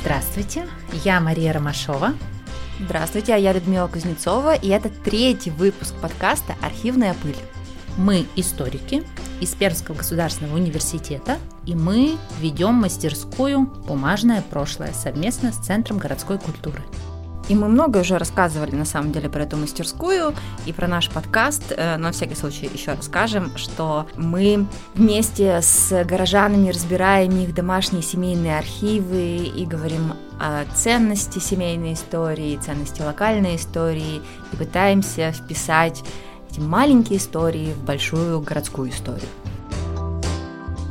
Здравствуйте, 0.00 0.68
я 1.04 1.20
Мария 1.20 1.52
Ромашова. 1.52 2.14
Здравствуйте, 2.78 3.34
а 3.34 3.36
я 3.36 3.52
Людмила 3.52 3.88
Кузнецова, 3.88 4.54
и 4.54 4.68
это 4.68 4.88
третий 4.88 5.50
выпуск 5.50 5.94
подкаста 6.00 6.54
«Архивная 6.62 7.14
пыль». 7.14 7.36
Мы 7.96 8.26
историки 8.36 9.02
из 9.40 9.50
Пермского 9.54 9.96
государственного 9.96 10.54
университета, 10.54 11.38
и 11.66 11.74
мы 11.74 12.16
ведем 12.40 12.74
мастерскую 12.74 13.62
«Бумажное 13.62 14.42
прошлое» 14.42 14.92
совместно 14.92 15.52
с 15.52 15.56
Центром 15.56 15.98
городской 15.98 16.38
культуры. 16.38 16.84
И 17.48 17.54
мы 17.54 17.68
много 17.68 17.98
уже 17.98 18.18
рассказывали, 18.18 18.74
на 18.74 18.84
самом 18.84 19.10
деле, 19.10 19.30
про 19.30 19.44
эту 19.44 19.56
мастерскую 19.56 20.34
и 20.66 20.72
про 20.72 20.86
наш 20.86 21.08
подкаст, 21.08 21.72
э, 21.74 21.96
но 21.96 22.04
на 22.04 22.12
всякий 22.12 22.34
случай 22.34 22.68
еще 22.72 22.92
расскажем, 22.92 23.56
что 23.56 24.06
мы 24.16 24.66
вместе 24.94 25.60
с 25.62 26.04
горожанами 26.04 26.68
разбираем 26.68 27.30
их 27.40 27.54
домашние 27.54 28.02
семейные 28.02 28.58
архивы 28.58 29.36
и 29.36 29.64
говорим 29.64 30.12
о 30.38 30.64
ценности 30.74 31.38
семейной 31.38 31.94
истории, 31.94 32.58
ценности 32.62 33.00
локальной 33.00 33.56
истории 33.56 34.20
и 34.52 34.56
пытаемся 34.56 35.32
вписать 35.32 36.04
эти 36.50 36.60
маленькие 36.60 37.18
истории 37.18 37.72
в 37.72 37.82
большую 37.82 38.40
городскую 38.40 38.90
историю. 38.90 39.28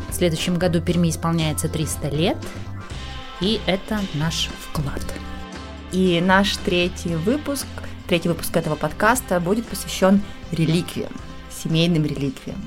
В 0.09 0.13
следующем 0.13 0.58
году 0.58 0.81
Перми 0.81 1.09
исполняется 1.09 1.69
300 1.69 2.09
лет, 2.09 2.38
и 3.41 3.61
это 3.67 3.99
наш 4.16 4.49
вклад. 4.59 5.03
И 5.91 6.21
наш 6.21 6.57
третий 6.57 7.15
выпуск, 7.15 7.67
третий 8.07 8.29
выпуск 8.29 8.55
этого 8.55 8.75
подкаста 8.75 9.39
будет 9.39 9.65
посвящен 9.65 10.21
реликвиям, 10.51 11.11
семейным 11.49 12.05
реликвиям. 12.05 12.61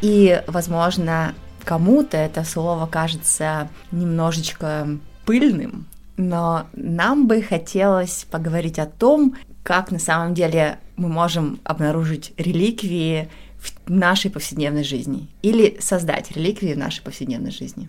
И, 0.00 0.42
возможно, 0.46 1.34
кому-то 1.64 2.16
это 2.16 2.44
слово 2.44 2.86
кажется 2.86 3.68
немножечко 3.90 4.88
пыльным, 5.24 5.86
но 6.16 6.66
нам 6.74 7.26
бы 7.26 7.42
хотелось 7.42 8.26
поговорить 8.30 8.78
о 8.78 8.86
том, 8.86 9.34
как 9.62 9.90
на 9.90 9.98
самом 9.98 10.34
деле 10.34 10.78
мы 10.96 11.08
можем 11.08 11.58
обнаружить 11.64 12.32
реликвии 12.36 13.28
в 13.58 13.90
нашей 13.90 14.30
повседневной 14.30 14.84
жизни 14.84 15.28
или 15.42 15.78
создать 15.80 16.30
реликвии 16.32 16.74
в 16.74 16.78
нашей 16.78 17.02
повседневной 17.02 17.50
жизни. 17.50 17.88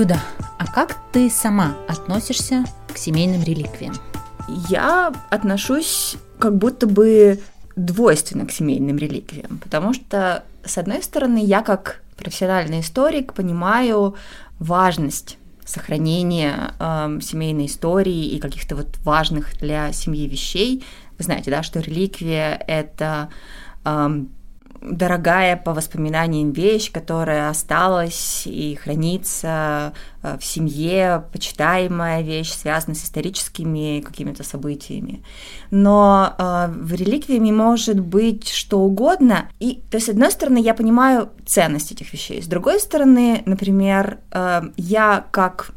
Люда, 0.00 0.18
а 0.58 0.66
как 0.66 0.96
ты 1.12 1.28
сама 1.28 1.76
относишься 1.86 2.64
к 2.90 2.96
семейным 2.96 3.42
реликвиям? 3.42 3.92
Я 4.70 5.12
отношусь 5.28 6.16
как 6.38 6.56
будто 6.56 6.86
бы 6.86 7.38
двойственно 7.76 8.46
к 8.46 8.50
семейным 8.50 8.96
реликвиям, 8.96 9.58
потому 9.62 9.92
что, 9.92 10.42
с 10.64 10.78
одной 10.78 11.02
стороны, 11.02 11.44
я 11.44 11.60
как 11.60 12.00
профессиональный 12.16 12.80
историк 12.80 13.34
понимаю 13.34 14.14
важность 14.58 15.36
сохранения 15.66 16.72
э, 16.78 17.18
семейной 17.20 17.66
истории 17.66 18.28
и 18.28 18.38
каких-то 18.38 18.76
вот 18.76 18.96
важных 19.04 19.54
для 19.58 19.92
семьи 19.92 20.26
вещей. 20.26 20.82
Вы 21.18 21.24
знаете, 21.24 21.50
да, 21.50 21.62
что 21.62 21.78
реликвия 21.80 22.54
это 22.66 23.28
э, 23.84 24.24
дорогая 24.80 25.56
по 25.56 25.74
воспоминаниям 25.74 26.52
вещь, 26.52 26.90
которая 26.90 27.50
осталась 27.50 28.42
и 28.46 28.74
хранится 28.74 29.92
э, 30.22 30.38
в 30.38 30.44
семье, 30.44 31.24
почитаемая 31.32 32.22
вещь, 32.22 32.52
связанная 32.52 32.96
с 32.96 33.04
историческими 33.04 34.00
какими-то 34.00 34.42
событиями. 34.42 35.22
Но 35.70 36.34
э, 36.38 36.68
в 36.72 36.94
реликвиями 36.94 37.50
может 37.50 38.00
быть 38.00 38.48
что 38.48 38.80
угодно. 38.80 39.50
И, 39.60 39.82
то 39.90 39.96
есть, 39.96 40.06
с 40.06 40.10
одной 40.10 40.30
стороны, 40.30 40.58
я 40.58 40.74
понимаю 40.74 41.30
ценность 41.46 41.92
этих 41.92 42.12
вещей. 42.12 42.42
С 42.42 42.46
другой 42.46 42.80
стороны, 42.80 43.42
например, 43.44 44.18
э, 44.30 44.62
я 44.76 45.26
как 45.30 45.72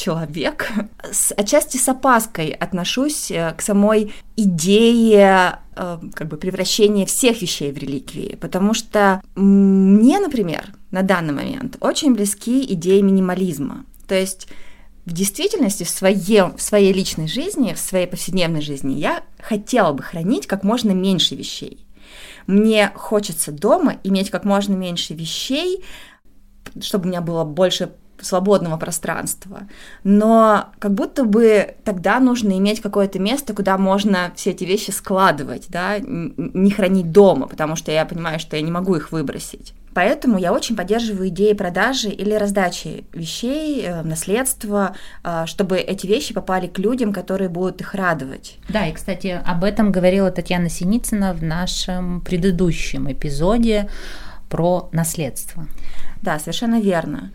человек, 0.00 0.70
с, 1.12 1.32
отчасти 1.36 1.76
с 1.76 1.88
опаской 1.88 2.50
отношусь 2.50 3.30
э, 3.30 3.52
к 3.56 3.60
самой 3.60 4.12
идее 4.36 5.58
э, 5.76 5.98
как 6.14 6.28
бы 6.28 6.36
превращения 6.36 7.04
всех 7.04 7.42
вещей 7.42 7.70
в 7.70 7.78
реликвии, 7.78 8.38
потому 8.40 8.72
что 8.72 9.20
мне, 9.34 10.18
например, 10.18 10.72
на 10.90 11.02
данный 11.02 11.34
момент 11.34 11.76
очень 11.80 12.14
близки 12.14 12.64
идеи 12.72 13.00
минимализма. 13.00 13.84
То 14.08 14.14
есть 14.14 14.48
в 15.04 15.12
действительности, 15.12 15.84
в, 15.84 15.90
своем, 15.90 16.56
в 16.56 16.62
своей 16.62 16.92
личной 16.92 17.28
жизни, 17.28 17.74
в 17.74 17.78
своей 17.78 18.06
повседневной 18.06 18.62
жизни 18.62 18.94
я 18.94 19.22
хотела 19.38 19.92
бы 19.92 20.02
хранить 20.02 20.46
как 20.46 20.62
можно 20.64 20.92
меньше 20.92 21.34
вещей. 21.34 21.86
Мне 22.46 22.90
хочется 22.94 23.52
дома 23.52 23.98
иметь 24.02 24.30
как 24.30 24.44
можно 24.44 24.74
меньше 24.74 25.14
вещей, 25.14 25.84
чтобы 26.80 27.06
у 27.06 27.08
меня 27.08 27.20
было 27.20 27.44
больше 27.44 27.92
свободного 28.24 28.76
пространства. 28.76 29.62
Но 30.04 30.66
как 30.78 30.92
будто 30.92 31.24
бы 31.24 31.74
тогда 31.84 32.20
нужно 32.20 32.58
иметь 32.58 32.80
какое-то 32.80 33.18
место, 33.18 33.54
куда 33.54 33.78
можно 33.78 34.32
все 34.34 34.50
эти 34.50 34.64
вещи 34.64 34.90
складывать, 34.90 35.66
да, 35.68 35.96
не 35.98 36.70
хранить 36.70 37.12
дома, 37.12 37.46
потому 37.46 37.76
что 37.76 37.92
я 37.92 38.04
понимаю, 38.04 38.38
что 38.38 38.56
я 38.56 38.62
не 38.62 38.70
могу 38.70 38.96
их 38.96 39.12
выбросить. 39.12 39.74
Поэтому 39.92 40.38
я 40.38 40.52
очень 40.52 40.76
поддерживаю 40.76 41.28
идеи 41.28 41.52
продажи 41.52 42.10
или 42.10 42.34
раздачи 42.34 43.04
вещей, 43.12 43.82
э, 43.82 44.02
наследства, 44.02 44.94
э, 45.24 45.46
чтобы 45.46 45.78
эти 45.78 46.06
вещи 46.06 46.32
попали 46.32 46.68
к 46.68 46.78
людям, 46.78 47.12
которые 47.12 47.48
будут 47.48 47.80
их 47.80 47.94
радовать. 47.94 48.58
Да, 48.68 48.86
и, 48.86 48.92
кстати, 48.92 49.40
об 49.44 49.64
этом 49.64 49.90
говорила 49.90 50.30
Татьяна 50.30 50.68
Синицына 50.68 51.34
в 51.34 51.42
нашем 51.42 52.20
предыдущем 52.20 53.10
эпизоде 53.10 53.88
про 54.48 54.88
наследство. 54.92 55.66
Да, 56.22 56.38
совершенно 56.38 56.80
верно. 56.80 57.32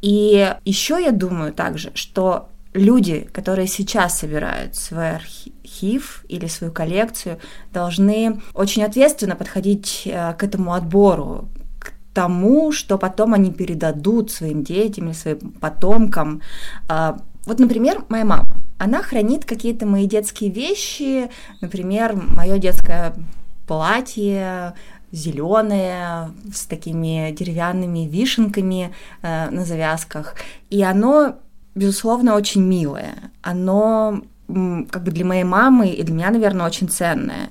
И 0.00 0.54
еще 0.64 1.02
я 1.02 1.10
думаю 1.10 1.52
также, 1.52 1.90
что 1.94 2.48
люди, 2.72 3.28
которые 3.32 3.66
сейчас 3.66 4.18
собирают 4.18 4.76
свой 4.76 5.16
архив 5.16 6.24
или 6.28 6.46
свою 6.46 6.72
коллекцию, 6.72 7.38
должны 7.72 8.40
очень 8.54 8.84
ответственно 8.84 9.36
подходить 9.36 10.02
э, 10.06 10.34
к 10.34 10.44
этому 10.44 10.74
отбору, 10.74 11.48
к 11.78 11.92
тому, 12.14 12.72
что 12.72 12.98
потом 12.98 13.34
они 13.34 13.50
передадут 13.52 14.30
своим 14.30 14.62
детям 14.62 15.06
или 15.06 15.14
своим 15.14 15.38
потомкам. 15.60 16.42
А, 16.88 17.18
вот, 17.44 17.58
например, 17.58 18.04
моя 18.08 18.24
мама. 18.24 18.44
Она 18.78 19.02
хранит 19.02 19.44
какие-то 19.44 19.86
мои 19.86 20.06
детские 20.06 20.50
вещи, 20.50 21.30
например, 21.60 22.14
мое 22.14 22.58
детское 22.58 23.14
платье, 23.66 24.74
зеленое, 25.12 26.32
с 26.52 26.66
такими 26.66 27.32
деревянными 27.32 28.06
вишенками 28.06 28.94
э, 29.22 29.50
на 29.50 29.64
завязках. 29.64 30.34
И 30.70 30.82
оно, 30.82 31.36
безусловно, 31.74 32.34
очень 32.34 32.62
милое. 32.62 33.14
Оно 33.42 34.22
как 34.46 35.04
бы 35.04 35.10
для 35.10 35.26
моей 35.26 35.44
мамы 35.44 35.88
и 35.90 36.02
для 36.02 36.14
меня, 36.14 36.30
наверное, 36.30 36.66
очень 36.66 36.88
ценное. 36.88 37.50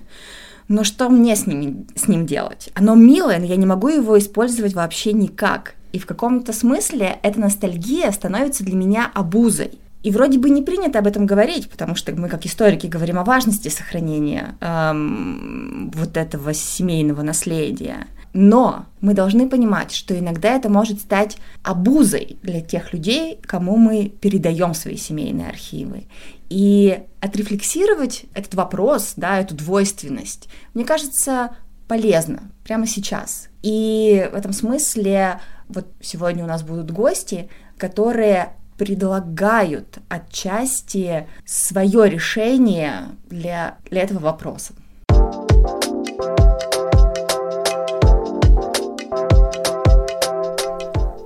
Но 0.67 0.83
что 0.83 1.09
мне 1.09 1.35
с 1.35 1.45
ним, 1.45 1.87
с 1.95 2.07
ним 2.07 2.25
делать? 2.25 2.69
Оно 2.73 2.95
милое, 2.95 3.39
но 3.39 3.45
я 3.45 3.55
не 3.55 3.65
могу 3.65 3.87
его 3.87 4.17
использовать 4.17 4.73
вообще 4.73 5.13
никак. 5.13 5.75
И 5.93 5.99
в 5.99 6.05
каком-то 6.05 6.51
смысле 6.53 7.19
эта 7.23 7.39
ностальгия 7.39 8.11
становится 8.11 8.63
для 8.65 8.75
меня 8.75 9.09
обузой. 9.13 9.79
И 10.03 10.11
вроде 10.11 10.37
бы 10.37 10.49
не 10.49 10.61
принято 10.61 10.99
об 10.99 11.07
этом 11.07 11.25
говорить, 11.25 11.69
потому 11.69 11.95
что 11.95 12.13
мы, 12.13 12.29
как 12.29 12.45
историки, 12.45 12.87
говорим 12.87 13.19
о 13.19 13.23
важности 13.23 13.69
сохранения 13.69 14.55
эм, 14.61 15.91
вот 15.93 16.17
этого 16.17 16.53
семейного 16.53 17.23
наследия. 17.23 18.07
Но 18.33 18.85
мы 19.01 19.13
должны 19.13 19.49
понимать, 19.49 19.91
что 19.91 20.17
иногда 20.17 20.53
это 20.53 20.69
может 20.69 20.99
стать 20.99 21.37
обузой 21.63 22.37
для 22.43 22.61
тех 22.61 22.93
людей, 22.93 23.39
кому 23.41 23.77
мы 23.77 24.09
передаем 24.09 24.73
свои 24.73 24.97
семейные 24.97 25.47
архивы. 25.47 26.03
И 26.49 26.99
отрефлексировать 27.19 28.25
этот 28.33 28.53
вопрос, 28.53 29.13
да, 29.17 29.39
эту 29.39 29.55
двойственность, 29.55 30.49
мне 30.73 30.85
кажется, 30.85 31.55
полезно 31.87 32.51
прямо 32.63 32.85
сейчас. 32.85 33.49
И 33.63 34.29
в 34.31 34.35
этом 34.35 34.53
смысле 34.53 35.39
вот 35.67 35.87
сегодня 35.99 36.43
у 36.43 36.47
нас 36.47 36.63
будут 36.63 36.91
гости, 36.91 37.49
которые 37.77 38.53
предлагают 38.77 39.99
отчасти 40.09 41.27
свое 41.45 42.09
решение 42.09 43.09
для, 43.29 43.77
для 43.89 44.03
этого 44.03 44.19
вопроса. 44.19 44.73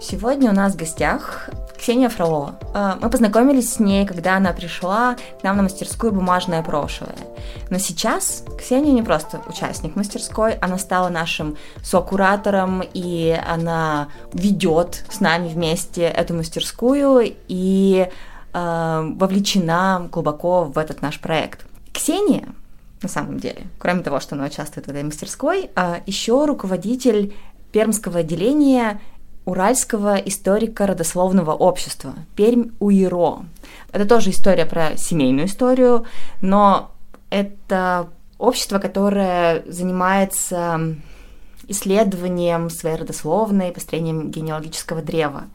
Сегодня 0.02 0.52
у 0.52 0.54
нас 0.54 0.74
в 0.74 0.78
гостях 0.78 1.50
Ксения 1.82 2.10
Фролова. 2.10 2.60
Э, 2.76 2.94
мы 3.02 3.10
познакомились 3.10 3.74
с 3.74 3.80
ней, 3.80 4.06
когда 4.06 4.38
она 4.38 4.54
пришла 4.54 5.16
к 5.40 5.44
нам 5.44 5.58
на 5.58 5.64
мастерскую 5.64 6.12
«Бумажное 6.12 6.62
прошлое». 6.62 7.16
Но 7.72 7.80
сейчас 7.80 8.44
Ксения 8.60 8.92
не 8.92 9.02
просто 9.02 9.42
участник 9.48 9.96
мастерской, 9.96 10.54
она 10.62 10.78
стала 10.78 11.10
нашим 11.10 11.58
сокуратором, 11.82 12.84
и 12.94 13.36
она 13.48 14.10
ведет 14.32 15.06
с 15.10 15.22
нами 15.22 15.48
вместе 15.48 16.04
эту 16.04 16.36
мастерскую, 16.36 17.36
и 17.48 18.08
э, 18.54 19.12
вовлечена 19.16 20.08
глубоко 20.12 20.66
в 20.66 20.78
этот 20.78 21.02
наш 21.02 21.20
проект. 21.20 21.66
Ксения, 21.92 22.50
на 23.02 23.10
самом 23.10 23.40
деле, 23.40 23.64
кроме 23.80 24.04
того, 24.04 24.20
что 24.20 24.36
она 24.36 24.46
участвует 24.46 24.86
в 24.86 24.90
этой 24.92 25.02
мастерской, 25.02 25.72
э, 25.76 26.02
еще 26.06 26.46
руководитель 26.46 27.34
пермского 27.72 28.20
отделения 28.20 29.00
Уральского 29.46 30.16
историка 30.18 30.86
родословного 30.86 31.52
общества 31.52 32.14
Пермь 32.36 32.72
УИРО. 32.80 33.46
Это 33.92 34.06
тоже 34.06 34.30
история 34.30 34.66
про 34.66 34.98
семейную 34.98 35.48
историю, 35.48 36.06
но 36.42 36.92
это 37.30 38.10
общество, 38.38 38.80
которое 38.80 39.64
занимается 39.66 40.96
исследованием 41.68 42.70
своей 42.70 42.98
родословной, 42.98 43.72
построением 43.72 44.30
генеалогического 44.30 45.02
древа. 45.02 45.46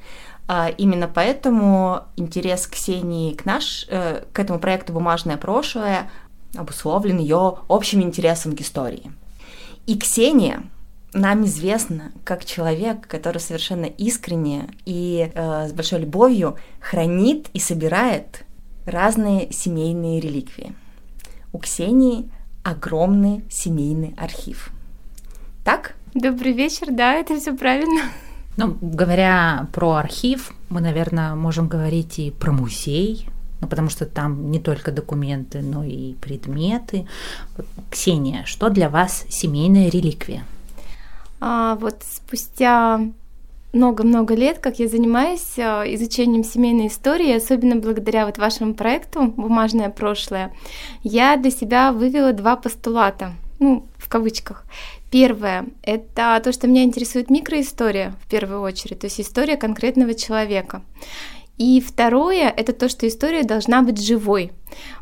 А 0.49 0.69
именно 0.69 1.09
поэтому 1.09 2.03
интерес 2.17 2.67
Ксении 2.67 3.35
к, 3.35 3.45
наш, 3.45 3.87
э, 3.89 4.25
к 4.33 4.39
этому 4.39 4.59
проекту 4.59 4.93
«Бумажное 4.93 5.37
прошлое» 5.37 6.11
обусловлен 6.57 7.19
ее 7.19 7.59
общим 7.69 8.01
интересом 8.01 8.57
к 8.57 8.61
истории. 8.61 9.13
И 9.87 9.99
Ксения 9.99 10.63
нам 11.17 11.45
известна 11.45 12.13
как 12.25 12.45
человек, 12.45 13.07
который 13.09 13.39
совершенно 13.39 13.87
искренне 13.87 14.69
и 14.85 15.31
э, 15.35 15.69
с 15.69 15.73
большой 15.73 16.01
любовью 16.01 16.57
хранит 16.81 17.49
и 17.53 17.59
собирает 17.59 18.45
разные 18.85 19.51
семейные 19.51 20.21
реликвии. 20.21 20.75
У 21.53 21.59
Ксении 21.59 22.31
огромный 22.63 23.45
семейный 23.51 24.15
архив. 24.17 24.71
Так? 25.65 25.95
Добрый 26.15 26.53
вечер, 26.53 26.89
да, 26.91 27.15
это 27.15 27.39
все 27.39 27.57
правильно. 27.57 28.03
Ну, 28.57 28.77
говоря 28.81 29.69
про 29.73 29.95
архив, 29.95 30.55
мы, 30.69 30.81
наверное, 30.81 31.35
можем 31.35 31.69
говорить 31.69 32.19
и 32.19 32.31
про 32.31 32.53
музей, 32.53 33.29
ну, 33.61 33.69
потому 33.69 33.89
что 33.91 34.07
там 34.07 34.51
не 34.51 34.59
только 34.59 34.93
документы, 34.93 35.61
но 35.61 35.85
и 35.85 36.15
предметы. 36.15 37.07
Ксения, 37.91 38.45
что 38.45 38.71
для 38.71 38.89
вас 38.89 39.25
семейная 39.29 39.91
реликвия? 39.91 40.45
А, 41.41 41.77
вот 41.77 42.03
спустя 42.03 43.01
много-много 43.73 44.35
лет, 44.35 44.59
как 44.59 44.79
я 44.79 44.89
занимаюсь 44.89 45.59
а, 45.59 45.85
изучением 45.85 46.45
семейной 46.45 46.89
истории, 46.89 47.37
особенно 47.37 47.77
благодаря 47.77 48.27
вот 48.27 48.39
вашему 48.39 48.75
проекту 48.75 49.29
«Бумажное 49.37 49.91
прошлое», 49.91 50.53
я 51.03 51.37
для 51.37 51.51
себя 51.51 51.93
вывела 51.93 52.33
два 52.33 52.57
постулата, 52.57 53.35
ну, 53.59 53.87
в 53.99 54.09
кавычках. 54.09 54.65
Первое— 55.11 55.67
это 55.83 56.41
то, 56.43 56.53
что 56.53 56.67
меня 56.67 56.83
интересует 56.83 57.31
микроистория 57.31 58.15
в 58.25 58.29
первую 58.29 58.61
очередь, 58.61 59.01
то 59.01 59.07
есть 59.07 59.21
история 59.21 59.57
конкретного 59.57 60.15
человека. 60.15 60.83
И 61.59 61.81
второе— 61.81 62.53
это 62.57 62.73
то, 62.73 62.89
что 62.89 63.09
история 63.09 63.43
должна 63.43 63.83
быть 63.83 64.05
живой. 64.05 64.53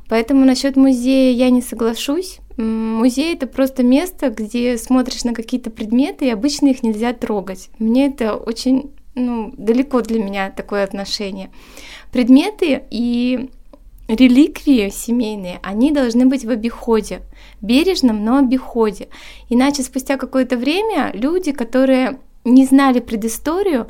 Поэтому 0.09 0.45
насчет 0.45 0.77
музея 0.77 1.33
я 1.33 1.51
не 1.51 1.63
соглашусь. 1.63 2.39
Музей 2.57 3.35
это 3.35 3.47
просто 3.47 3.83
место, 3.83 4.31
где 4.31 4.79
смотришь 4.79 5.25
на 5.25 5.35
какие-то 5.35 5.71
предметы, 5.71 6.27
и 6.27 6.31
обычно 6.31 6.69
их 6.69 6.83
нельзя 6.83 7.13
трогать. 7.13 7.71
Мне 7.79 8.07
это 8.07 8.37
очень 8.37 8.93
ну, 9.15 9.53
далеко 9.57 10.01
для 10.03 10.23
меня 10.23 10.51
такое 10.51 10.85
отношение. 10.85 11.51
Предметы 12.13 12.85
и 12.91 13.51
реликвии 14.07 14.91
семейные, 14.91 15.59
они 15.63 15.91
должны 15.91 16.27
быть 16.27 16.45
в 16.45 16.51
обиходе, 16.51 17.23
бережном, 17.61 18.25
но 18.25 18.39
обиходе. 18.39 19.09
Иначе 19.49 19.83
спустя 19.83 20.17
какое-то 20.17 20.57
время 20.57 21.11
люди, 21.15 21.53
которые 21.53 22.19
не 22.45 22.67
знали 22.67 23.01
предысторию, 23.01 23.89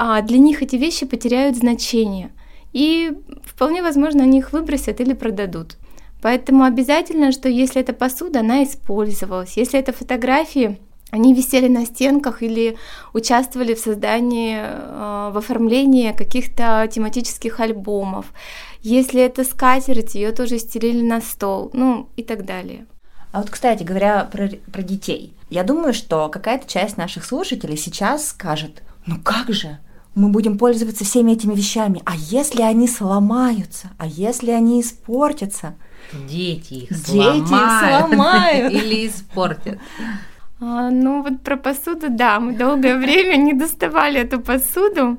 а 0.00 0.22
для 0.22 0.38
них 0.38 0.62
эти 0.62 0.76
вещи 0.76 1.06
потеряют 1.06 1.56
значение. 1.56 2.30
И 2.72 3.12
вполне 3.44 3.82
возможно, 3.82 4.22
они 4.22 4.38
их 4.38 4.52
выбросят 4.52 5.00
или 5.00 5.12
продадут. 5.12 5.76
Поэтому 6.22 6.62
обязательно, 6.62 7.32
что 7.32 7.48
если 7.48 7.80
эта 7.80 7.92
посуда, 7.92 8.40
она 8.40 8.62
использовалась. 8.62 9.56
Если 9.56 9.80
это 9.80 9.92
фотографии, 9.92 10.78
они 11.10 11.34
висели 11.34 11.66
на 11.66 11.84
стенках 11.84 12.44
или 12.44 12.76
участвовали 13.12 13.74
в 13.74 13.80
создании, 13.80 14.58
э, 14.60 15.30
в 15.32 15.38
оформлении 15.38 16.12
каких-то 16.12 16.88
тематических 16.92 17.58
альбомов. 17.58 18.26
Если 18.82 19.20
это 19.20 19.42
скатерть, 19.42 20.14
ее 20.14 20.30
тоже 20.30 20.60
стелили 20.60 21.02
на 21.02 21.20
стол, 21.20 21.70
ну 21.72 22.08
и 22.14 22.22
так 22.22 22.44
далее. 22.44 22.86
А 23.32 23.40
вот, 23.40 23.50
кстати, 23.50 23.82
говоря 23.82 24.22
про, 24.24 24.48
про 24.72 24.82
детей, 24.82 25.34
я 25.50 25.64
думаю, 25.64 25.92
что 25.92 26.28
какая-то 26.28 26.68
часть 26.68 26.96
наших 26.96 27.24
слушателей 27.24 27.76
сейчас 27.76 28.28
скажет, 28.28 28.82
ну 29.06 29.16
как 29.20 29.52
же, 29.52 29.78
мы 30.18 30.28
будем 30.28 30.58
пользоваться 30.58 31.04
всеми 31.04 31.32
этими 31.32 31.54
вещами, 31.54 32.02
а 32.04 32.14
если 32.16 32.62
они 32.62 32.88
сломаются, 32.88 33.90
а 33.98 34.06
если 34.06 34.50
они 34.50 34.80
испортятся– 34.80 35.76
Дети 36.12 36.74
их 36.74 36.88
Дети 36.90 37.10
сломают. 37.10 37.42
их 37.42 38.08
сломают. 38.08 38.72
Или 38.72 39.06
испортят. 39.06 39.78
А, 40.60 40.90
ну 40.90 41.22
вот 41.22 41.42
про 41.42 41.56
посуду, 41.56 42.06
да, 42.10 42.40
мы 42.40 42.56
долгое 42.56 42.96
время 42.96 43.36
не 43.36 43.52
доставали 43.52 44.20
эту 44.20 44.40
посуду. 44.40 45.18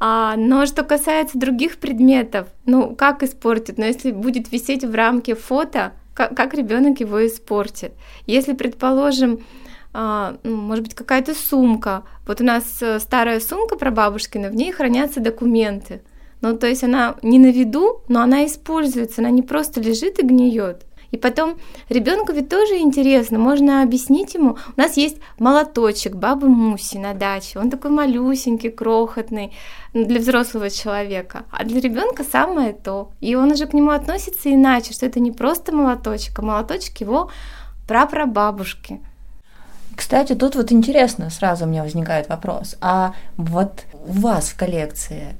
А, 0.00 0.34
но 0.36 0.66
что 0.66 0.82
касается 0.82 1.38
других 1.38 1.78
предметов, 1.78 2.48
ну 2.66 2.94
как 2.96 3.22
испортит? 3.22 3.78
Но 3.78 3.84
если 3.84 4.10
будет 4.10 4.50
висеть 4.50 4.84
в 4.84 4.94
рамке 4.94 5.34
фото, 5.34 5.92
как, 6.14 6.36
как 6.36 6.54
ребенок 6.54 7.00
его 7.00 7.24
испортит? 7.24 7.92
Если, 8.26 8.52
предположим, 8.52 9.40
может 9.92 10.84
быть, 10.84 10.94
какая-то 10.94 11.34
сумка. 11.34 12.04
Вот 12.26 12.40
у 12.40 12.44
нас 12.44 12.64
э, 12.80 12.98
старая 12.98 13.40
сумка 13.40 13.76
про 13.76 13.90
бабушкина, 13.90 14.48
в 14.48 14.54
ней 14.54 14.72
хранятся 14.72 15.20
документы. 15.20 16.02
Ну, 16.40 16.56
то 16.56 16.66
есть 16.66 16.82
она 16.82 17.16
не 17.22 17.38
на 17.38 17.52
виду, 17.52 18.02
но 18.08 18.20
она 18.20 18.46
используется, 18.46 19.20
она 19.20 19.30
не 19.30 19.42
просто 19.42 19.80
лежит 19.80 20.18
и 20.18 20.26
гниет. 20.26 20.86
И 21.12 21.18
потом 21.18 21.58
ребенку 21.90 22.32
ведь 22.32 22.48
тоже 22.48 22.78
интересно, 22.78 23.38
можно 23.38 23.82
объяснить 23.82 24.34
ему. 24.34 24.56
У 24.76 24.80
нас 24.80 24.96
есть 24.96 25.18
молоточек 25.38 26.16
бабы 26.16 26.48
Муси 26.48 26.96
на 26.96 27.12
даче, 27.12 27.58
он 27.58 27.70
такой 27.70 27.90
малюсенький, 27.90 28.70
крохотный 28.70 29.52
для 29.92 30.18
взрослого 30.18 30.70
человека, 30.70 31.44
а 31.50 31.64
для 31.64 31.80
ребенка 31.80 32.24
самое 32.24 32.72
то. 32.72 33.12
И 33.20 33.34
он 33.34 33.52
уже 33.52 33.66
к 33.66 33.74
нему 33.74 33.90
относится 33.90 34.52
иначе, 34.52 34.94
что 34.94 35.04
это 35.04 35.20
не 35.20 35.32
просто 35.32 35.70
молоточек, 35.70 36.38
а 36.38 36.42
молоточек 36.42 37.02
его 37.02 37.30
прапрабабушки. 37.86 39.00
Кстати, 39.96 40.34
тут 40.34 40.56
вот 40.56 40.72
интересно, 40.72 41.30
сразу 41.30 41.64
у 41.64 41.68
меня 41.68 41.82
возникает 41.82 42.28
вопрос, 42.28 42.76
а 42.80 43.14
вот 43.36 43.84
у 43.92 44.12
вас 44.12 44.48
в 44.48 44.56
коллекции 44.56 45.36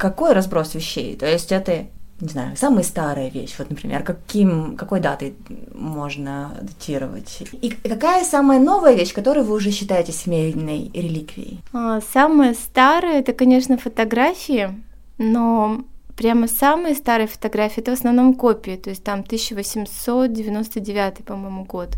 какой 0.00 0.32
разброс 0.32 0.74
вещей? 0.74 1.14
То 1.14 1.26
есть 1.26 1.52
это, 1.52 1.86
не 2.20 2.28
знаю, 2.28 2.56
самая 2.56 2.84
старая 2.84 3.28
вещь, 3.28 3.54
вот, 3.58 3.70
например, 3.70 4.02
каким, 4.02 4.76
какой 4.76 5.00
датой 5.00 5.34
можно 5.74 6.56
датировать? 6.62 7.42
И 7.52 7.70
какая 7.70 8.24
самая 8.24 8.58
новая 8.58 8.94
вещь, 8.94 9.12
которую 9.12 9.44
вы 9.44 9.54
уже 9.54 9.70
считаете 9.70 10.12
семейной 10.12 10.90
реликвией? 10.94 11.60
А, 11.72 12.00
самая 12.12 12.54
старая, 12.54 13.20
это, 13.20 13.34
конечно, 13.34 13.76
фотографии, 13.76 14.70
но 15.18 15.84
прямо 16.16 16.48
самые 16.48 16.94
старые 16.94 17.28
фотографии 17.28 17.80
это 17.80 17.90
в 17.92 17.94
основном 17.94 18.34
копии, 18.34 18.76
то 18.76 18.90
есть 18.90 19.04
там 19.04 19.20
1899, 19.20 21.24
по-моему, 21.24 21.64
год. 21.64 21.96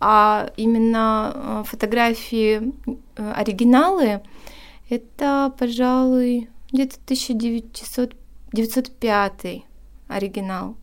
А 0.00 0.50
именно 0.56 1.32
а, 1.34 1.62
фотографии 1.64 2.72
э, 3.16 3.32
оригиналы 3.32 4.22
это, 4.90 5.54
пожалуй, 5.58 6.50
где-то 6.72 6.96
1905 7.04 9.62
оригинал. 10.08 10.76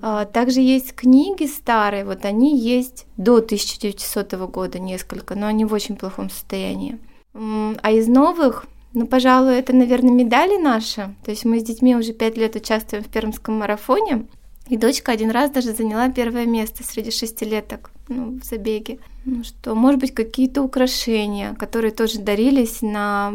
А, 0.00 0.24
также 0.26 0.60
есть 0.60 0.94
книги 0.94 1.46
старые, 1.46 2.04
вот 2.04 2.24
они 2.24 2.58
есть 2.58 3.06
до 3.16 3.36
1900 3.36 4.32
года 4.50 4.78
несколько, 4.78 5.34
но 5.34 5.46
они 5.46 5.64
в 5.64 5.72
очень 5.72 5.96
плохом 5.96 6.28
состоянии. 6.28 6.98
А 7.32 7.90
из 7.90 8.08
новых, 8.08 8.66
ну, 8.92 9.06
пожалуй, 9.06 9.58
это, 9.58 9.74
наверное, 9.74 10.12
медали 10.12 10.58
наши. 10.58 11.14
То 11.24 11.30
есть 11.30 11.44
мы 11.44 11.60
с 11.60 11.62
детьми 11.62 11.96
уже 11.96 12.12
пять 12.12 12.36
лет 12.36 12.56
участвуем 12.56 13.04
в 13.04 13.08
Пермском 13.08 13.58
марафоне, 13.58 14.26
и 14.68 14.76
дочка 14.76 15.12
один 15.12 15.30
раз 15.30 15.50
даже 15.50 15.72
заняла 15.72 16.10
первое 16.10 16.46
место 16.46 16.82
среди 16.82 17.10
шестилеток 17.10 17.90
ну, 18.08 18.38
в 18.40 18.44
забеге. 18.44 18.98
Ну 19.24 19.44
что, 19.44 19.74
может 19.74 20.00
быть, 20.00 20.14
какие-то 20.14 20.62
украшения, 20.62 21.54
которые 21.54 21.92
тоже 21.92 22.20
дарились 22.20 22.82
на 22.82 23.32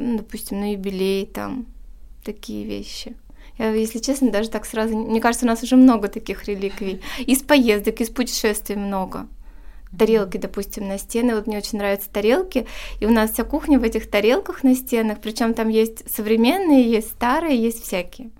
ну, 0.00 0.16
допустим, 0.16 0.60
на 0.60 0.72
юбилей, 0.72 1.26
там, 1.26 1.66
такие 2.24 2.64
вещи. 2.64 3.14
Я, 3.58 3.70
если 3.72 3.98
честно, 3.98 4.30
даже 4.30 4.48
так 4.48 4.64
сразу... 4.64 4.96
Мне 4.96 5.20
кажется, 5.20 5.44
у 5.44 5.48
нас 5.48 5.62
уже 5.62 5.76
много 5.76 6.08
таких 6.08 6.46
реликвий. 6.46 7.02
Из 7.18 7.42
поездок, 7.42 8.00
из 8.00 8.08
путешествий 8.08 8.76
много. 8.76 9.28
Тарелки, 9.96 10.38
допустим, 10.38 10.88
на 10.88 10.96
стены. 10.96 11.34
Вот 11.34 11.46
мне 11.46 11.58
очень 11.58 11.76
нравятся 11.76 12.08
тарелки. 12.10 12.66
И 13.00 13.06
у 13.06 13.10
нас 13.10 13.32
вся 13.32 13.44
кухня 13.44 13.78
в 13.78 13.82
этих 13.82 14.10
тарелках 14.10 14.62
на 14.62 14.74
стенах. 14.74 15.18
Причем 15.20 15.52
там 15.52 15.68
есть 15.68 16.10
современные, 16.10 16.90
есть 16.90 17.08
старые, 17.08 17.62
есть 17.62 17.82
всякие. 17.82 18.30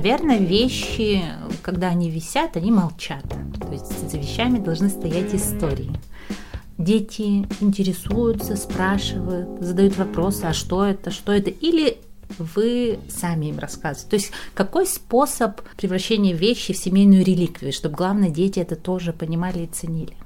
Наверное, 0.00 0.38
вещи, 0.38 1.22
когда 1.60 1.88
они 1.88 2.08
висят, 2.10 2.56
они 2.56 2.70
молчат. 2.70 3.22
То 3.60 3.70
есть 3.70 4.10
за 4.10 4.16
вещами 4.16 4.58
должны 4.58 4.88
стоять 4.88 5.34
истории. 5.34 5.92
дети 6.84 7.46
интересуются, 7.60 8.56
спрашивают, 8.56 9.60
задают 9.60 9.96
вопросы, 9.98 10.44
а 10.44 10.52
что 10.52 10.84
это, 10.84 11.10
что 11.10 11.32
это, 11.32 11.50
или 11.50 11.98
вы 12.38 12.98
сами 13.08 13.46
им 13.46 13.58
рассказываете. 13.58 14.08
То 14.08 14.16
есть 14.16 14.32
какой 14.54 14.86
способ 14.86 15.60
превращения 15.76 16.34
вещи 16.34 16.72
в 16.72 16.78
семейную 16.78 17.24
реликвию, 17.24 17.72
чтобы, 17.72 17.96
главное, 17.96 18.30
дети 18.30 18.60
это 18.60 18.76
тоже 18.76 19.12
понимали 19.12 19.64
и 19.64 19.66
ценили? 19.66 20.16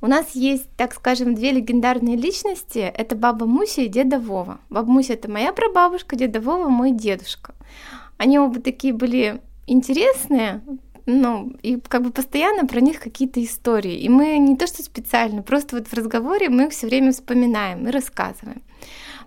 У 0.00 0.06
нас 0.06 0.34
есть, 0.34 0.68
так 0.76 0.94
скажем, 0.94 1.34
две 1.34 1.52
легендарные 1.52 2.16
личности. 2.16 2.78
Это 2.78 3.16
баба 3.16 3.46
Муся 3.46 3.82
и 3.82 3.88
деда 3.88 4.18
Вова. 4.18 4.58
Баба 4.70 4.90
Муся– 4.90 5.12
это 5.14 5.30
моя 5.30 5.52
прабабушка, 5.52 6.16
деда 6.16 6.40
Вова– 6.40 6.68
мой 6.70 6.92
дедушка. 6.92 7.54
Они 8.16 8.38
оба 8.38 8.60
такие 8.60 8.92
были 8.92 9.40
интересные, 9.66 10.62
ну, 11.06 11.52
и 11.62 11.78
как 11.80 12.02
бы 12.02 12.10
постоянно 12.10 12.66
про 12.66 12.80
них 12.80 13.00
какие-то 13.00 13.42
истории. 13.42 13.98
И 14.00 14.08
мы 14.08 14.38
не 14.38 14.56
то 14.56 14.66
что 14.66 14.82
специально, 14.82 15.42
просто 15.42 15.76
вот 15.76 15.86
в 15.86 15.92
разговоре 15.92 16.48
мы 16.48 16.66
их 16.66 16.72
все 16.72 16.86
время 16.86 17.12
вспоминаем 17.12 17.86
и 17.86 17.90
рассказываем. 17.90 18.62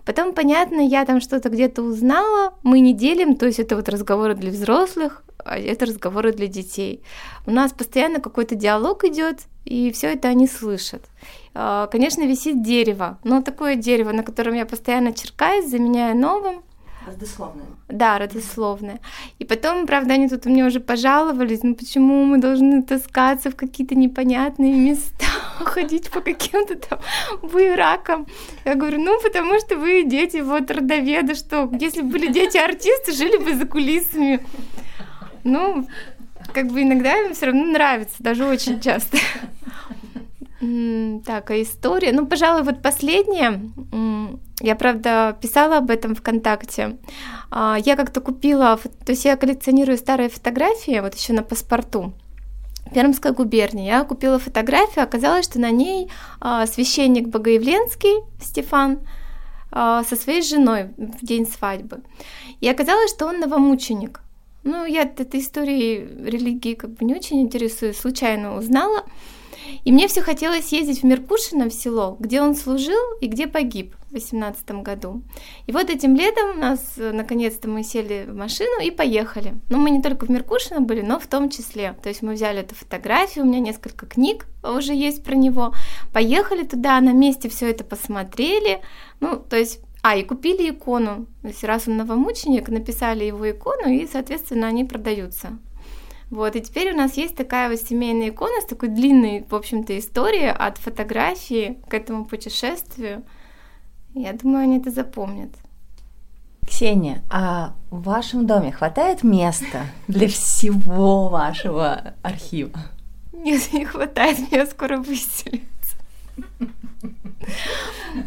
Потом, 0.04 0.32
понятно, 0.32 0.80
я 0.80 1.04
там 1.04 1.20
что-то 1.20 1.50
где-то 1.50 1.82
узнала, 1.82 2.54
мы 2.62 2.80
не 2.80 2.94
делим, 2.94 3.36
то 3.36 3.46
есть 3.46 3.58
это 3.58 3.76
вот 3.76 3.88
разговоры 3.88 4.34
для 4.34 4.50
взрослых, 4.50 5.22
а 5.44 5.58
это 5.58 5.86
разговоры 5.86 6.32
для 6.32 6.46
детей. 6.46 7.02
У 7.46 7.50
нас 7.50 7.72
постоянно 7.72 8.20
какой-то 8.20 8.54
диалог 8.54 9.04
идет, 9.04 9.40
и 9.64 9.90
все 9.92 10.08
это 10.08 10.28
они 10.28 10.46
слышат. 10.46 11.02
А, 11.54 11.86
конечно, 11.86 12.22
висит 12.22 12.62
дерево, 12.62 13.18
но 13.24 13.42
такое 13.42 13.76
дерево, 13.76 14.12
на 14.12 14.22
котором 14.22 14.54
я 14.54 14.66
постоянно 14.66 15.12
черкаюсь, 15.12 15.68
заменяя 15.68 16.14
новым, 16.14 16.62
Родословная. 17.10 17.66
Да, 17.88 18.18
родословная. 18.18 19.00
И 19.40 19.44
потом, 19.44 19.86
правда, 19.86 20.14
они 20.14 20.28
тут 20.28 20.46
меня 20.46 20.66
уже 20.66 20.78
пожаловались, 20.78 21.64
ну 21.64 21.74
почему 21.74 22.24
мы 22.24 22.38
должны 22.38 22.82
таскаться 22.82 23.50
в 23.50 23.56
какие-то 23.56 23.96
непонятные 23.96 24.72
места, 24.72 25.26
ходить 25.58 26.10
по 26.10 26.20
каким-то 26.20 26.76
там 26.76 27.00
буеракам. 27.42 28.26
Я 28.64 28.76
говорю, 28.76 29.00
ну 29.00 29.20
потому 29.20 29.58
что 29.58 29.76
вы 29.76 30.04
дети 30.04 30.36
вот 30.36 30.70
родоведа, 30.70 31.34
что 31.34 31.68
если 31.80 32.02
бы 32.02 32.10
были 32.10 32.32
дети 32.32 32.58
артисты, 32.58 33.12
жили 33.12 33.38
бы 33.38 33.54
за 33.54 33.66
кулисами. 33.66 34.40
Ну, 35.42 35.88
как 36.52 36.68
бы 36.68 36.82
иногда 36.82 37.16
им 37.22 37.34
все 37.34 37.46
равно 37.46 37.64
нравится, 37.64 38.16
даже 38.20 38.44
очень 38.44 38.80
часто. 38.80 39.18
Так, 41.24 41.50
а 41.50 41.60
история? 41.60 42.12
Ну, 42.12 42.26
пожалуй, 42.26 42.62
вот 42.62 42.82
последняя. 42.82 43.60
Я, 44.60 44.76
правда, 44.76 45.36
писала 45.40 45.78
об 45.78 45.90
этом 45.90 46.14
ВКонтакте. 46.14 46.98
А, 47.50 47.78
я 47.84 47.96
как-то 47.96 48.20
купила, 48.20 48.76
то 48.76 49.12
есть 49.12 49.24
я 49.24 49.36
коллекционирую 49.36 49.96
старые 49.96 50.28
фотографии, 50.28 51.00
вот 51.00 51.14
еще 51.14 51.32
на 51.32 51.42
паспорту. 51.42 52.12
Пермской 52.94 53.32
губернии. 53.32 53.86
Я 53.86 54.04
купила 54.04 54.38
фотографию, 54.38 55.04
оказалось, 55.04 55.44
что 55.44 55.60
на 55.60 55.70
ней 55.70 56.10
а, 56.40 56.66
священник 56.66 57.28
Богоявленский 57.28 58.22
Стефан 58.40 59.00
а, 59.70 60.02
со 60.04 60.16
своей 60.16 60.42
женой 60.42 60.90
в 60.96 61.24
день 61.24 61.46
свадьбы. 61.46 62.02
И 62.60 62.68
оказалось, 62.68 63.10
что 63.10 63.26
он 63.26 63.40
новомученик. 63.40 64.20
Ну, 64.62 64.84
я 64.84 65.02
этой 65.02 65.40
историей 65.40 66.06
религии 66.28 66.74
как 66.74 66.90
бы 66.90 67.04
не 67.04 67.14
очень 67.14 67.40
интересуюсь, 67.40 67.98
случайно 67.98 68.56
узнала. 68.56 69.04
И 69.84 69.92
мне 69.92 70.08
все 70.08 70.22
хотелось 70.22 70.72
ездить 70.72 71.02
в 71.02 71.06
Меркушино, 71.06 71.68
в 71.68 71.72
село, 71.72 72.16
где 72.18 72.40
он 72.40 72.54
служил 72.54 73.00
и 73.20 73.26
где 73.26 73.46
погиб 73.46 73.94
в 74.10 74.14
18 74.14 74.70
году. 74.82 75.22
И 75.66 75.72
вот 75.72 75.90
этим 75.90 76.16
летом 76.16 76.50
у 76.50 76.60
нас, 76.60 76.80
э, 76.96 77.12
наконец-то, 77.12 77.68
мы 77.68 77.82
сели 77.82 78.26
в 78.28 78.34
машину 78.34 78.80
и 78.82 78.90
поехали. 78.90 79.54
Ну, 79.68 79.78
мы 79.78 79.90
не 79.90 80.02
только 80.02 80.26
в 80.26 80.30
Меркушино 80.30 80.80
были, 80.80 81.00
но 81.02 81.18
в 81.18 81.26
том 81.26 81.48
числе. 81.50 81.96
То 82.02 82.08
есть 82.08 82.22
мы 82.22 82.34
взяли 82.34 82.60
эту 82.60 82.74
фотографию, 82.74 83.44
у 83.44 83.48
меня 83.48 83.60
несколько 83.60 84.06
книг 84.06 84.46
уже 84.62 84.92
есть 84.92 85.24
про 85.24 85.34
него. 85.34 85.72
Поехали 86.12 86.64
туда, 86.64 87.00
на 87.00 87.12
месте 87.12 87.48
все 87.48 87.70
это 87.70 87.84
посмотрели. 87.84 88.80
Ну, 89.20 89.36
то 89.36 89.56
есть 89.56 89.80
а, 90.02 90.16
и 90.16 90.24
купили 90.24 90.70
икону. 90.70 91.26
То 91.42 91.48
есть 91.48 91.64
раз 91.64 91.86
он 91.88 91.96
новомученик, 91.96 92.68
написали 92.68 93.24
его 93.24 93.50
икону, 93.50 93.88
и, 93.88 94.06
соответственно, 94.06 94.66
они 94.66 94.84
продаются. 94.84 95.58
Вот, 96.30 96.54
и 96.54 96.60
теперь 96.60 96.92
у 96.92 96.96
нас 96.96 97.16
есть 97.16 97.34
такая 97.34 97.68
вот 97.68 97.80
семейная 97.80 98.28
икона 98.28 98.60
с 98.60 98.66
такой 98.66 98.88
длинной, 98.88 99.44
в 99.48 99.54
общем-то, 99.54 99.98
историей 99.98 100.48
от 100.48 100.78
фотографии 100.78 101.80
к 101.88 101.94
этому 101.94 102.24
путешествию. 102.24 103.24
Я 104.14 104.32
думаю, 104.32 104.62
они 104.62 104.78
это 104.78 104.90
запомнят. 104.90 105.50
Ксения, 106.66 107.22
а 107.30 107.74
в 107.90 108.02
вашем 108.02 108.46
доме 108.46 108.70
хватает 108.70 109.24
места 109.24 109.86
для 110.06 110.28
всего 110.28 111.28
вашего 111.28 112.14
архива? 112.22 112.78
Нет, 113.32 113.72
не 113.72 113.84
хватает, 113.84 114.38
меня 114.38 114.66
скоро 114.66 114.98
выселят. 114.98 115.62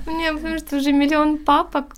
У 0.05 0.12
меня, 0.12 0.33
потому 0.33 0.57
что 0.57 0.77
уже 0.77 0.91
миллион 0.91 1.38
папок, 1.38 1.95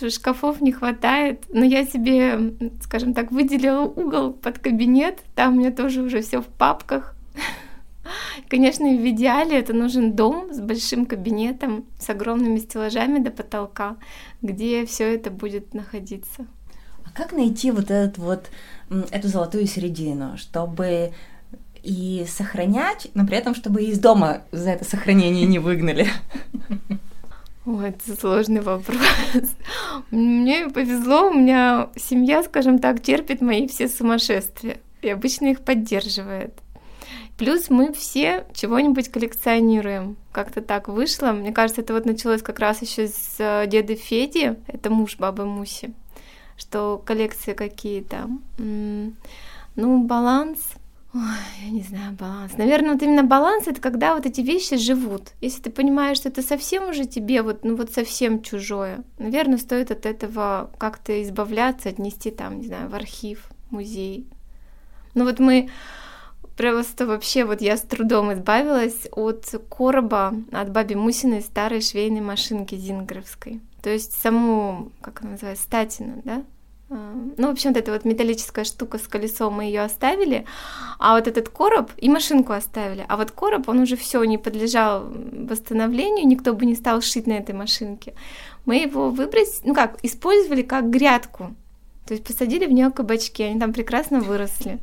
шкафов 0.00 0.60
не 0.60 0.72
хватает, 0.72 1.44
но 1.48 1.64
я 1.64 1.84
себе, 1.84 2.54
скажем 2.80 3.14
так, 3.14 3.30
выделила 3.30 3.82
угол 3.82 4.32
под 4.32 4.58
кабинет, 4.58 5.20
там 5.34 5.54
у 5.54 5.58
меня 5.58 5.70
тоже 5.70 6.02
уже 6.02 6.22
все 6.22 6.40
в 6.40 6.46
папках. 6.46 7.14
Конечно, 8.48 8.86
в 8.86 9.08
идеале 9.10 9.58
это 9.58 9.72
нужен 9.72 10.14
дом 10.14 10.52
с 10.52 10.60
большим 10.60 11.06
кабинетом, 11.06 11.84
с 11.98 12.08
огромными 12.10 12.58
стеллажами 12.58 13.18
до 13.18 13.30
потолка, 13.30 13.96
где 14.42 14.86
все 14.86 15.14
это 15.14 15.30
будет 15.30 15.74
находиться. 15.74 16.46
А 17.04 17.10
как 17.10 17.32
найти 17.32 17.70
вот 17.70 17.90
этот 17.90 18.18
вот 18.18 18.50
эту 19.10 19.28
золотую 19.28 19.66
середину, 19.66 20.36
чтобы 20.36 21.12
и 21.82 22.26
сохранять, 22.28 23.08
но 23.14 23.26
при 23.26 23.36
этом, 23.36 23.54
чтобы 23.54 23.82
из 23.84 23.98
дома 23.98 24.42
за 24.52 24.70
это 24.70 24.84
сохранение 24.84 25.46
не 25.46 25.58
выгнали? 25.58 26.08
Ой, 27.68 27.90
это 27.90 28.18
сложный 28.18 28.62
вопрос. 28.62 28.96
Мне 30.10 30.70
повезло, 30.70 31.28
у 31.28 31.34
меня 31.34 31.90
семья, 31.96 32.42
скажем 32.42 32.78
так, 32.78 33.02
терпит 33.02 33.42
мои 33.42 33.68
все 33.68 33.88
сумасшествия 33.88 34.78
и 35.02 35.10
обычно 35.10 35.48
их 35.48 35.60
поддерживает. 35.60 36.54
Плюс 37.36 37.68
мы 37.68 37.92
все 37.92 38.46
чего-нибудь 38.54 39.10
коллекционируем. 39.10 40.16
Как-то 40.32 40.62
так 40.62 40.88
вышло. 40.88 41.32
Мне 41.32 41.52
кажется, 41.52 41.82
это 41.82 41.92
вот 41.92 42.06
началось 42.06 42.40
как 42.40 42.58
раз 42.58 42.80
еще 42.80 43.06
с 43.06 43.36
э, 43.38 43.66
деда 43.66 43.96
Феди, 43.96 44.56
это 44.66 44.88
муж 44.88 45.18
бабы 45.18 45.44
Муси, 45.44 45.92
что 46.56 47.02
коллекции 47.04 47.52
какие-то. 47.52 48.30
Ну, 48.56 50.04
баланс— 50.04 50.58
Ой, 51.14 51.22
я 51.64 51.70
не 51.70 51.82
знаю, 51.82 52.12
баланс. 52.12 52.52
Наверное, 52.58 52.92
вот 52.92 53.02
именно 53.02 53.24
баланс 53.24 53.66
это 53.66 53.80
когда 53.80 54.14
вот 54.14 54.26
эти 54.26 54.42
вещи 54.42 54.76
живут. 54.76 55.32
Если 55.40 55.62
ты 55.62 55.70
понимаешь, 55.70 56.18
что 56.18 56.28
это 56.28 56.42
совсем 56.42 56.90
уже 56.90 57.06
тебе, 57.06 57.42
вот, 57.42 57.64
ну 57.64 57.76
вот 57.76 57.92
совсем 57.92 58.42
чужое, 58.42 59.02
наверное, 59.18 59.56
стоит 59.56 59.90
от 59.90 60.04
этого 60.04 60.70
как-то 60.76 61.22
избавляться, 61.22 61.88
отнести 61.88 62.30
там, 62.30 62.60
не 62.60 62.66
знаю, 62.66 62.90
в 62.90 62.94
архив, 62.94 63.48
музей. 63.70 64.26
Ну 65.14 65.24
вот 65.24 65.38
мы 65.38 65.70
просто 66.58 67.06
вообще, 67.06 67.46
вот 67.46 67.62
я 67.62 67.78
с 67.78 67.82
трудом 67.82 68.34
избавилась 68.34 69.08
от 69.12 69.46
короба, 69.70 70.34
от 70.52 70.70
баби 70.70 70.94
Мусиной 70.94 71.40
старой 71.40 71.80
швейной 71.80 72.20
машинки 72.20 72.74
зингровской. 72.74 73.62
То 73.82 73.88
есть 73.88 74.12
саму, 74.12 74.92
как 75.00 75.22
она 75.22 75.30
называется, 75.32 75.64
статину, 75.64 76.20
да, 76.24 76.44
ну, 76.90 77.48
в 77.48 77.50
общем, 77.50 77.70
вот 77.70 77.78
эта 77.78 77.92
вот 77.92 78.04
металлическая 78.04 78.64
штука 78.64 78.98
с 78.98 79.06
колесом, 79.06 79.54
мы 79.54 79.64
ее 79.64 79.82
оставили, 79.82 80.46
а 80.98 81.16
вот 81.16 81.28
этот 81.28 81.50
короб 81.50 81.90
и 81.98 82.08
машинку 82.08 82.52
оставили. 82.52 83.04
А 83.08 83.16
вот 83.16 83.30
короб, 83.30 83.68
он 83.68 83.80
уже 83.80 83.96
все 83.96 84.24
не 84.24 84.38
подлежал 84.38 85.04
восстановлению, 85.04 86.26
никто 86.26 86.54
бы 86.54 86.64
не 86.64 86.74
стал 86.74 87.02
шить 87.02 87.26
на 87.26 87.34
этой 87.34 87.54
машинке. 87.54 88.14
Мы 88.64 88.76
его 88.76 89.10
выбросили, 89.10 89.68
ну 89.68 89.74
как, 89.74 89.98
использовали 90.02 90.62
как 90.62 90.88
грядку. 90.88 91.54
То 92.06 92.14
есть 92.14 92.24
посадили 92.24 92.64
в 92.64 92.72
нее 92.72 92.90
кабачки, 92.90 93.42
они 93.42 93.60
там 93.60 93.72
прекрасно 93.72 94.20
выросли. 94.20 94.78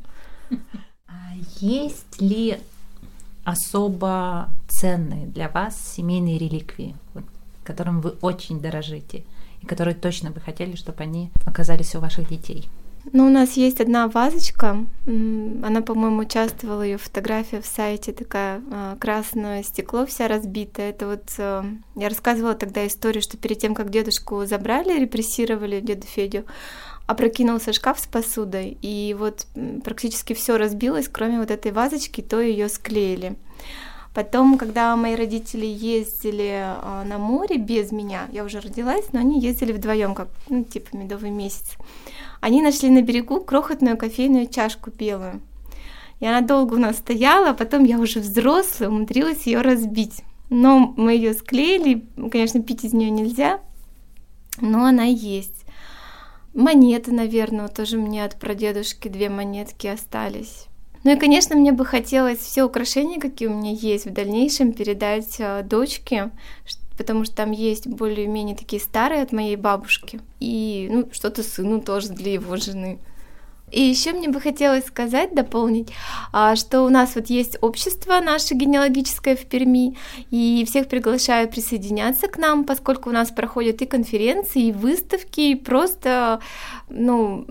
А 1.08 1.38
есть 1.60 2.22
ли 2.22 2.58
особо 3.46 4.50
ценные 4.68 5.28
для 5.28 5.50
вас 5.50 5.80
семейные 5.96 6.38
реликвии, 6.38 6.96
которым 7.66 8.02
вы 8.02 8.12
очень 8.22 8.62
дорожите? 8.62 9.24
которые 9.66 9.96
точно 9.96 10.32
бы 10.32 10.40
хотели, 10.40 10.76
чтобы 10.76 11.04
они 11.04 11.32
оказались 11.46 11.96
у 11.96 12.00
ваших 12.00 12.30
детей? 12.30 12.70
Ну, 13.14 13.28
у 13.28 13.30
нас 13.30 13.54
есть 13.54 13.82
одна 13.82 14.08
вазочка. 14.08 14.84
Она, 15.06 15.82
по-моему, 15.82 16.22
участвовала, 16.22 16.82
ее 16.82 16.98
фотография 16.98 17.62
в 17.62 17.66
сайте, 17.66 18.12
такая 18.14 18.62
а, 18.72 18.96
красное 19.00 19.62
стекло 19.62 20.08
вся 20.08 20.28
разбитая. 20.28 20.90
Это 20.90 21.06
вот 21.06 21.24
э, 21.38 21.64
я 21.96 22.10
рассказывала 22.10 22.56
тогда 22.56 22.86
историю, 22.88 23.22
что 23.22 23.38
перед 23.38 23.60
тем, 23.60 23.76
как 23.76 23.92
дедушку 23.92 24.46
забрали, 24.46 25.00
репрессировали 25.00 25.82
деду 25.82 26.08
Федю, 26.08 26.46
опрокинулся 27.06 27.74
шкаф 27.74 28.00
с 28.00 28.08
посудой, 28.08 28.76
и 28.82 29.16
вот 29.18 29.46
практически 29.84 30.34
все 30.34 30.58
разбилось, 30.58 31.08
кроме 31.08 31.38
вот 31.38 31.52
этой 31.52 31.72
вазочки, 31.72 32.22
то 32.22 32.42
ее 32.42 32.70
склеили. 32.70 33.36
Потом, 34.16 34.58
когда 34.58 34.96
мои 34.96 35.14
родители 35.14 35.66
ездили 35.66 36.64
а, 36.64 37.04
на 37.04 37.18
море 37.18 37.58
без 37.58 37.92
меня, 37.92 38.30
я 38.32 38.46
уже 38.46 38.62
родилась, 38.62 39.12
но 39.12 39.20
они 39.20 39.42
ездили 39.42 39.74
вдвоем, 39.74 40.16
как 40.16 40.30
ну, 40.48 40.64
типа 40.64 40.96
медовый 40.96 41.32
месяц. 41.32 41.76
Они 42.40 42.62
нашли 42.62 42.90
на 42.90 43.02
берегу 43.02 43.42
крохотную 43.42 43.98
кофейную 43.98 44.48
чашку 44.48 44.90
белую. 44.90 45.42
И 46.22 46.26
она 46.26 46.40
долго 46.40 46.76
у 46.76 46.78
нас 46.78 46.96
стояла, 46.96 47.50
а 47.50 47.54
потом 47.54 47.84
я 47.84 48.00
уже 48.00 48.22
взрослая 48.22 48.88
умудрилась 48.88 49.48
ее 49.48 49.60
разбить. 49.60 50.24
Но 50.50 50.94
мы 50.96 51.12
ее 51.12 51.34
склеили, 51.34 52.08
конечно, 52.32 52.64
пить 52.64 52.86
из 52.86 52.94
нее 52.94 53.10
нельзя, 53.10 53.60
но 54.62 54.86
она 54.86 55.04
есть. 55.04 55.66
Монеты, 56.54 57.12
наверное, 57.12 57.68
тоже 57.68 57.98
мне 57.98 58.24
от 58.24 58.40
прадедушки 58.40 59.10
две 59.10 59.28
монетки 59.28 59.88
остались. 59.88 60.68
Ну 61.06 61.12
и, 61.12 61.20
конечно, 61.20 61.56
мне 61.56 61.72
бы 61.72 61.86
хотелось 61.86 62.40
все 62.40 62.64
украшения, 62.64 63.20
какие 63.20 63.48
у 63.48 63.54
меня 63.54 63.72
есть, 63.72 64.08
в 64.08 64.12
дальнейшем 64.12 64.74
передать 64.74 65.36
э, 65.38 65.62
дочке, 65.62 66.32
потому 66.98 67.26
что 67.26 67.36
там 67.36 67.52
есть 67.52 67.86
более-менее 67.86 68.56
такие 68.56 68.82
старые 68.82 69.22
от 69.22 69.32
моей 69.32 69.56
бабушки. 69.56 70.20
И 70.40 70.90
ну, 70.92 71.08
что-то 71.12 71.44
сыну 71.44 71.80
тоже 71.80 72.10
для 72.10 72.34
его 72.34 72.58
жены. 72.58 72.98
И 73.72 73.82
еще 73.82 74.14
мне 74.14 74.30
бы 74.30 74.40
хотелось 74.40 74.86
сказать, 74.86 75.34
дополнить, 75.34 75.90
а, 76.32 76.56
что 76.56 76.84
у 76.84 76.90
нас 76.90 77.16
вот 77.16 77.28
есть 77.28 77.58
общество 77.62 78.20
наше 78.20 78.54
генеалогическое 78.54 79.36
в 79.36 79.46
Перми, 79.46 79.98
и 80.30 80.64
всех 80.68 80.88
приглашаю 80.88 81.50
присоединяться 81.50 82.28
к 82.28 82.38
нам, 82.38 82.64
поскольку 82.64 83.10
у 83.10 83.14
нас 83.14 83.32
проходят 83.32 83.82
и 83.82 83.86
конференции, 83.86 84.68
и 84.68 84.72
выставки, 84.72 85.42
и 85.42 85.56
просто 85.56 86.40
ну, 86.90 87.48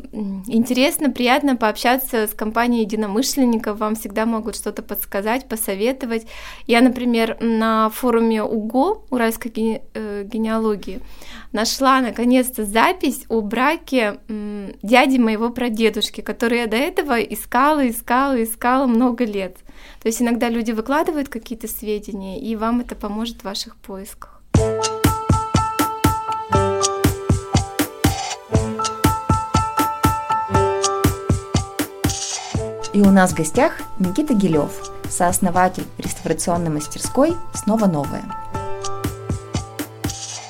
интересно, 0.47 1.11
приятно 1.11 1.57
пообщаться 1.57 2.29
с 2.29 2.35
компанией 2.35 2.83
единомышленников, 2.83 3.79
вам 3.79 3.97
всегда 3.97 4.27
могут 4.27 4.55
что-то 4.55 4.83
подсказать, 4.83 5.49
посоветовать. 5.49 6.27
Я, 6.67 6.81
например, 6.81 7.37
на 7.41 7.91
форуме 7.91 8.45
УГО, 8.45 9.07
Уральской 9.11 9.83
э, 9.93 10.25
генеалогии, 10.25 11.01
нашла 11.53 12.01
наконец-то 12.01 12.65
запись 12.65 13.25
о 13.29 13.41
браке 13.41 14.19
дяди 14.83 15.19
моего 15.19 15.51
прадедушки, 16.05 16.21
который 16.21 16.59
я 16.59 16.67
до 16.67 16.77
этого 16.77 17.21
искала, 17.21 17.89
искала, 17.89 18.43
искала 18.43 18.87
много 18.87 19.25
лет. 19.25 19.57
То 20.03 20.09
есть 20.09 20.21
иногда 20.21 20.49
люди 20.49 20.73
выкладывают 20.73 21.29
какие-то 21.29 21.69
сведения, 21.69 22.41
и 22.41 22.57
вам 22.57 22.81
это 22.81 22.95
поможет 22.95 23.41
в 23.41 23.45
ваших 23.45 23.77
поисках. 23.77 24.43
И 32.93 33.01
у 33.01 33.11
нас 33.11 33.33
в 33.33 33.37
гостях 33.37 33.81
Никита 33.99 34.35
Гилев, 34.35 34.71
сооснователь 35.11 35.85
реставрационной 35.99 36.71
мастерской 36.71 37.35
«Снова 37.53 37.87
новое». 37.87 38.23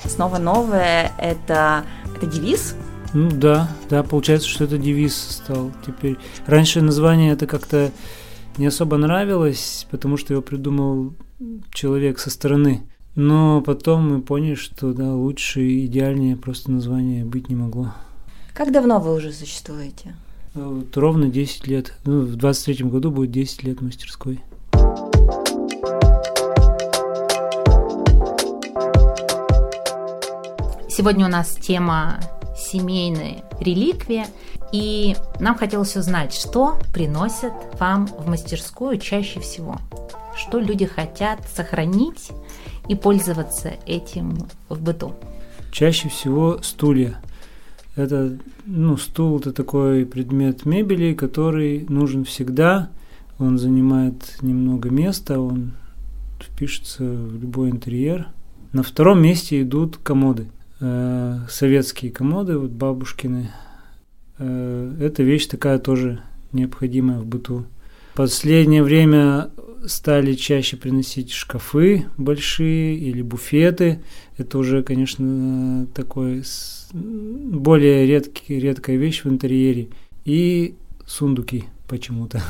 «Снова 0.05 0.37
новое»— 0.37 1.11
это, 1.17 1.83
это 2.15 2.25
девиз? 2.27 2.75
Ну 3.15 3.31
да, 3.31 3.71
да, 3.89 4.03
получается, 4.03 4.49
что 4.49 4.65
это 4.65 4.77
девиз 4.77 5.15
стал 5.15 5.71
теперь. 5.87 6.17
Раньше 6.47 6.81
название 6.81 7.31
это 7.31 7.47
как-то 7.47 7.93
не 8.57 8.65
особо 8.65 8.97
нравилось, 8.97 9.87
потому 9.89 10.17
что 10.17 10.33
его 10.33 10.41
придумал 10.41 11.13
человек 11.73 12.19
со 12.19 12.29
стороны. 12.29 12.81
Но 13.15 13.61
потом 13.61 14.15
мы 14.15 14.21
поняли, 14.21 14.55
что 14.55 14.91
да, 14.91 15.13
лучше 15.13 15.61
и 15.61 15.85
идеальнее 15.85 16.35
просто 16.35 16.71
название 16.71 17.23
быть 17.23 17.47
не 17.47 17.55
могло. 17.55 17.93
Как 18.53 18.73
давно 18.73 18.99
вы 18.99 19.15
уже 19.15 19.31
существуете? 19.31 20.13
Вот 20.53 20.97
ровно 20.97 21.29
10 21.29 21.67
лет. 21.67 21.93
Ну, 22.03 22.19
в 22.19 22.35
23 22.35 22.83
году 22.83 23.11
будет 23.11 23.31
10 23.31 23.63
лет 23.63 23.79
мастерской. 23.79 24.41
Сегодня 30.89 31.25
у 31.25 31.29
нас 31.29 31.55
тема 31.55 32.19
семейные 32.55 33.43
реликвии, 33.59 34.25
и 34.71 35.15
нам 35.39 35.55
хотелось 35.55 35.95
узнать, 35.95 36.33
что 36.33 36.77
приносят 36.93 37.53
вам 37.79 38.07
в 38.07 38.27
мастерскую 38.27 38.97
чаще 38.97 39.39
всего, 39.39 39.77
что 40.35 40.59
люди 40.59 40.85
хотят 40.85 41.39
сохранить 41.53 42.31
и 42.87 42.95
пользоваться 42.95 43.73
этим 43.85 44.37
в 44.69 44.81
быту. 44.81 45.15
Чаще 45.71 46.09
всего 46.09 46.59
стулья. 46.61 47.19
Это, 47.95 48.37
ну, 48.65 48.97
стул 48.97 49.39
это 49.39 49.53
такой 49.53 50.05
предмет 50.05 50.65
мебели, 50.65 51.13
который 51.13 51.85
нужен 51.87 52.25
всегда. 52.25 52.89
Он 53.39 53.57
занимает 53.57 54.37
немного 54.41 54.89
места, 54.89 55.39
он 55.39 55.73
впишется 56.39 57.03
в 57.03 57.39
любой 57.39 57.69
интерьер. 57.69 58.27
На 58.73 58.83
втором 58.83 59.21
месте 59.21 59.61
идут 59.61 59.97
комоды. 59.97 60.47
Э, 60.81 61.39
советские 61.49 62.11
комоды, 62.11 62.57
вот 62.57 62.71
бабушкины. 62.71 63.51
Э, 64.37 64.97
эта 64.99 65.23
вещь 65.23 65.47
такая 65.47 65.79
тоже 65.79 66.21
необходимая 66.51 67.19
в 67.19 67.25
быту. 67.25 67.65
Последнее 68.15 68.83
время 68.83 69.51
стали 69.87 70.33
чаще 70.33 70.77
приносить 70.77 71.31
шкафы 71.31 72.05
большие 72.17 72.97
или 72.97 73.21
буфеты. 73.21 74.01
Это 74.37 74.57
уже, 74.57 74.83
конечно, 74.83 75.87
такой 75.93 76.43
более 76.91 78.05
редкий, 78.05 78.59
редкая 78.59 78.97
вещь 78.97 79.23
в 79.23 79.29
интерьере. 79.29 79.89
И 80.25 80.75
сундуки 81.05 81.65
почему-то. 81.87 82.41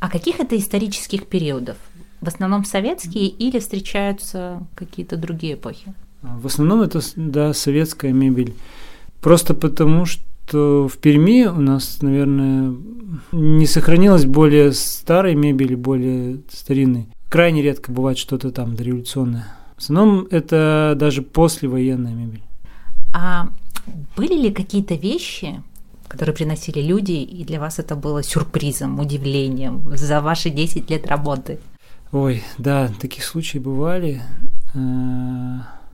А 0.00 0.08
каких 0.08 0.38
это 0.40 0.56
исторических 0.56 1.26
периодов? 1.26 1.76
В 2.20 2.28
основном 2.28 2.64
советские 2.64 3.28
или 3.28 3.58
встречаются 3.58 4.66
какие-то 4.74 5.16
другие 5.16 5.54
эпохи? 5.54 5.94
В 6.24 6.46
основном 6.46 6.80
это 6.80 7.00
да, 7.16 7.52
советская 7.52 8.12
мебель. 8.12 8.54
Просто 9.20 9.54
потому, 9.54 10.06
что 10.06 10.88
в 10.88 10.96
Перми 10.98 11.44
у 11.46 11.60
нас, 11.60 11.98
наверное, 12.00 12.74
не 13.32 13.66
сохранилось 13.66 14.24
более 14.24 14.72
старой 14.72 15.34
мебели, 15.34 15.74
более 15.74 16.40
старинной. 16.50 17.08
Крайне 17.28 17.62
редко 17.62 17.92
бывает 17.92 18.16
что-то 18.18 18.50
там 18.50 18.74
дореволюционное. 18.74 19.46
В 19.76 19.82
основном 19.82 20.26
это 20.30 20.94
даже 20.96 21.22
послевоенная 21.22 22.14
мебель. 22.14 22.42
А 23.14 23.48
были 24.16 24.34
ли 24.34 24.50
какие-то 24.50 24.94
вещи, 24.94 25.62
которые 26.08 26.34
приносили 26.34 26.80
люди, 26.80 27.12
и 27.12 27.44
для 27.44 27.60
вас 27.60 27.78
это 27.78 27.96
было 27.96 28.22
сюрпризом, 28.22 28.98
удивлением 28.98 29.82
за 29.94 30.20
ваши 30.20 30.50
10 30.50 30.90
лет 30.90 31.06
работы? 31.06 31.58
Ой, 32.12 32.42
да, 32.56 32.90
такие 33.00 33.22
случаи 33.22 33.58
бывали. 33.58 34.22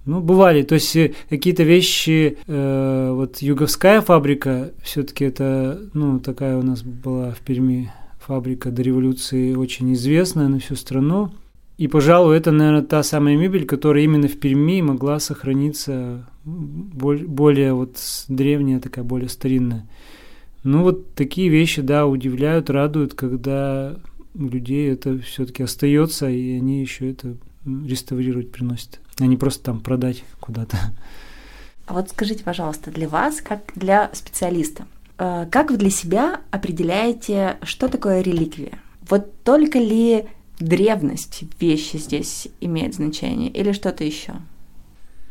Ну, 0.06 0.20
бывали. 0.20 0.62
То 0.62 0.74
есть 0.74 0.96
э, 0.96 1.12
какие-то 1.28 1.62
вещи, 1.62 2.38
э, 2.46 3.12
вот 3.12 3.38
юговская 3.38 4.00
фабрика, 4.00 4.72
все-таки 4.82 5.24
это, 5.24 5.80
ну, 5.92 6.20
такая 6.20 6.56
у 6.56 6.62
нас 6.62 6.82
была 6.82 7.32
в 7.32 7.40
Перми 7.40 7.92
фабрика 8.18 8.70
до 8.70 8.82
революции 8.82 9.54
очень 9.54 9.92
известная 9.92 10.48
на 10.48 10.58
всю 10.58 10.74
страну. 10.74 11.30
И, 11.78 11.88
пожалуй, 11.88 12.36
это, 12.36 12.50
наверное, 12.50 12.82
та 12.82 13.02
самая 13.02 13.36
мебель, 13.36 13.64
которая 13.64 14.04
именно 14.04 14.28
в 14.28 14.38
Перми 14.38 14.82
могла 14.82 15.18
сохраниться 15.18 16.26
более, 16.44 17.26
более 17.26 17.72
вот 17.74 17.96
древняя, 18.28 18.80
такая 18.80 19.04
более 19.04 19.28
старинная. 19.28 19.86
Ну, 20.62 20.82
вот 20.82 21.14
такие 21.14 21.48
вещи, 21.48 21.80
да, 21.80 22.06
удивляют, 22.06 22.68
радуют, 22.68 23.14
когда 23.14 23.96
у 24.34 24.46
людей 24.46 24.90
это 24.90 25.18
все-таки 25.20 25.62
остается, 25.62 26.28
и 26.28 26.56
они 26.56 26.80
еще 26.80 27.10
это 27.10 27.36
реставрировать 27.64 28.52
приносят, 28.52 29.00
а 29.20 29.26
не 29.26 29.37
просто 29.37 29.64
там 29.64 29.80
продать 29.80 30.24
куда-то. 30.40 30.76
А 31.87 31.92
вот 31.92 32.11
скажите, 32.11 32.44
пожалуйста, 32.44 32.90
для 32.90 33.09
вас, 33.09 33.40
как 33.40 33.72
для 33.74 34.11
специалиста, 34.12 34.87
э, 35.18 35.46
как 35.50 35.70
вы 35.70 35.76
для 35.76 35.90
себя 35.90 36.40
определяете, 36.50 37.59
что 37.62 37.88
такое 37.88 38.20
реликвия? 38.20 38.78
Вот 39.09 39.42
только 39.42 39.78
ли 39.78 40.26
древность 40.61 41.42
вещи 41.59 41.96
здесь 41.96 42.48
имеет 42.61 42.94
значение 42.94 43.50
или 43.50 43.72
что-то 43.72 44.04
еще? 44.04 44.35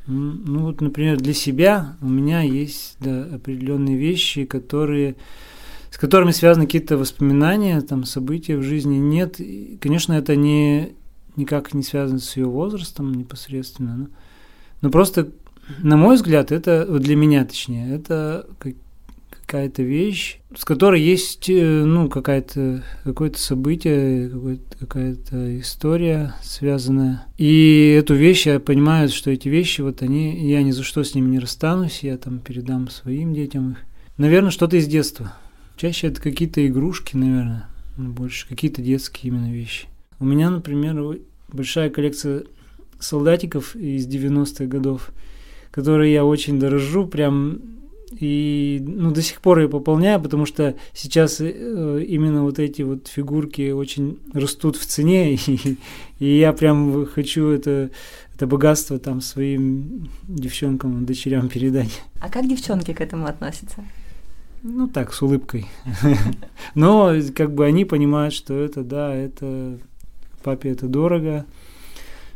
Ну 0.06 0.66
вот, 0.66 0.82
например, 0.82 1.18
для 1.18 1.34
себя 1.34 1.96
у 2.02 2.08
меня 2.08 2.42
есть 2.42 2.98
да, 3.00 3.24
определенные 3.36 3.96
вещи, 3.96 4.46
которые 4.46 5.16
с 5.92 5.98
которыми 5.98 6.32
связаны 6.32 6.66
какие-то 6.66 6.98
воспоминания, 6.98 7.82
там, 7.82 8.04
события 8.04 8.58
в 8.58 8.64
жизни. 8.64 8.98
Нет, 8.98 9.40
конечно, 9.80 10.14
это 10.14 10.36
не 10.36 10.94
никак 11.40 11.74
не 11.74 11.84
связано 11.84 12.20
с 12.20 12.38
ее 12.38 12.46
возрастом 12.46 13.14
непосредственно. 13.14 13.98
Но, 13.98 14.08
но 14.82 14.90
просто, 14.92 15.30
на 15.80 15.98
мой 15.98 16.16
взгляд, 16.16 16.52
это, 16.52 16.86
для 17.00 17.16
меня 17.16 17.46
точнее, 17.46 17.96
это 17.96 18.46
какая-то 19.50 19.82
вещь, 19.82 20.40
с 20.56 20.64
которой 20.64 21.02
есть 21.02 21.50
э, 21.50 21.84
ну, 21.84 22.08
какая-то, 22.08 22.84
какое-то 23.04 23.40
событие, 23.40 24.30
какая-то 24.80 25.60
история 25.60 26.36
связанная. 26.44 27.26
И 27.40 27.96
эту 28.00 28.14
вещь 28.14 28.46
я 28.46 28.60
понимаю, 28.60 29.10
что 29.10 29.32
эти 29.32 29.50
вещи, 29.50 29.82
вот 29.82 30.04
они, 30.04 30.48
я 30.48 30.62
ни 30.62 30.70
за 30.70 30.84
что 30.84 31.04
с 31.04 31.16
ними 31.16 31.30
не 31.30 31.40
расстанусь, 31.40 32.04
я 32.04 32.18
там 32.18 32.38
передам 32.40 32.90
своим 32.90 33.34
детям 33.34 33.72
их. 33.72 33.78
Наверное, 34.18 34.52
что-то 34.52 34.78
из 34.78 34.86
детства. 34.86 35.34
Чаще 35.78 36.08
это 36.08 36.22
какие-то 36.22 36.66
игрушки, 36.68 37.16
наверное, 37.16 37.68
больше 37.98 38.48
какие-то 38.48 38.84
детские 38.84 39.32
именно 39.32 39.52
вещи. 39.52 39.88
У 40.20 40.26
меня, 40.26 40.52
например, 40.52 41.18
большая 41.54 41.90
коллекция 41.90 42.44
солдатиков 43.00 43.76
из 43.76 44.08
90-х 44.08 44.66
годов, 44.66 45.12
которые 45.72 46.14
я 46.14 46.26
очень 46.26 46.60
дорожу, 46.60 47.08
прям 47.08 47.62
И 48.20 48.82
ну, 48.82 49.12
до 49.12 49.22
сих 49.22 49.40
пор 49.40 49.60
я 49.60 49.68
пополняю, 49.68 50.20
потому 50.20 50.46
что 50.46 50.76
сейчас 50.94 51.40
э, 51.42 52.04
именно 52.08 52.44
вот 52.44 52.58
эти 52.58 52.82
вот 52.82 53.08
фигурки 53.08 53.72
очень 53.72 54.18
растут 54.34 54.78
в 54.78 54.86
цене, 54.86 55.36
и, 55.48 55.78
и 56.20 56.40
я 56.40 56.54
прям 56.54 57.06
хочу 57.06 57.48
это, 57.50 57.92
это 58.36 58.48
богатство 58.48 58.98
там 58.98 59.22
своим 59.22 60.10
девчонкам, 60.28 61.06
дочерям 61.06 61.50
передать. 61.50 62.02
А 62.20 62.30
как 62.30 62.48
девчонки 62.48 62.94
к 62.94 63.02
этому 63.02 63.28
относятся? 63.28 63.86
Ну 64.64 64.88
так, 64.88 65.14
с 65.14 65.22
улыбкой. 65.22 65.68
Но 66.76 67.14
как 67.36 67.54
бы 67.54 67.66
они 67.66 67.86
понимают, 67.86 68.34
что 68.34 68.56
это, 68.56 68.84
да, 68.84 69.16
это 69.16 69.80
папе 70.40 70.70
это 70.72 70.88
дорого, 70.88 71.46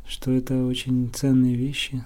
что 0.08 0.32
это 0.32 0.66
очень 0.66 1.10
ценные 1.13 1.56
вещи. 1.56 2.04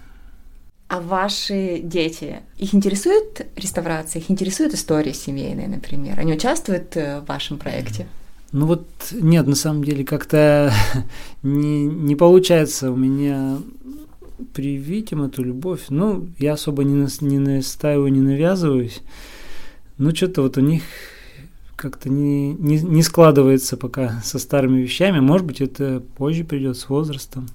А 0.87 1.01
ваши 1.01 1.79
дети, 1.83 2.37
их 2.57 2.73
интересует 2.73 3.45
реставрация, 3.57 4.21
их 4.21 4.31
интересует 4.31 4.73
история 4.73 5.13
семейная, 5.13 5.67
например? 5.67 6.17
Они 6.19 6.33
участвуют 6.33 6.95
э, 6.95 7.19
в 7.19 7.25
вашем 7.25 7.57
проекте? 7.57 8.07
Ну 8.53 8.65
вот 8.65 8.87
нет, 9.11 9.45
на 9.47 9.55
самом 9.55 9.83
деле 9.83 10.05
как-то 10.05 10.71
не, 11.43 11.85
не 11.85 12.15
получается 12.15 12.91
у 12.91 12.95
меня 12.95 13.57
привить 14.53 15.11
им 15.11 15.23
эту 15.23 15.43
любовь. 15.43 15.85
Ну, 15.89 16.27
я 16.37 16.53
особо 16.53 16.83
не, 16.83 16.93
на, 16.93 17.07
не 17.21 17.39
настаиваю, 17.39 18.11
не 18.11 18.21
навязываюсь. 18.21 19.01
Ну, 19.97 20.15
что-то 20.15 20.43
вот 20.43 20.57
у 20.57 20.61
них 20.61 20.83
как-то 21.77 22.09
не, 22.09 22.53
не, 22.53 22.79
не 22.79 23.03
складывается 23.03 23.77
пока 23.77 24.19
со 24.23 24.39
старыми 24.39 24.81
вещами. 24.81 25.19
Может 25.19 25.45
быть, 25.45 25.61
это 25.61 26.03
позже 26.17 26.43
придет 26.43 26.75
с 26.75 26.89
возрастом. 26.89 27.47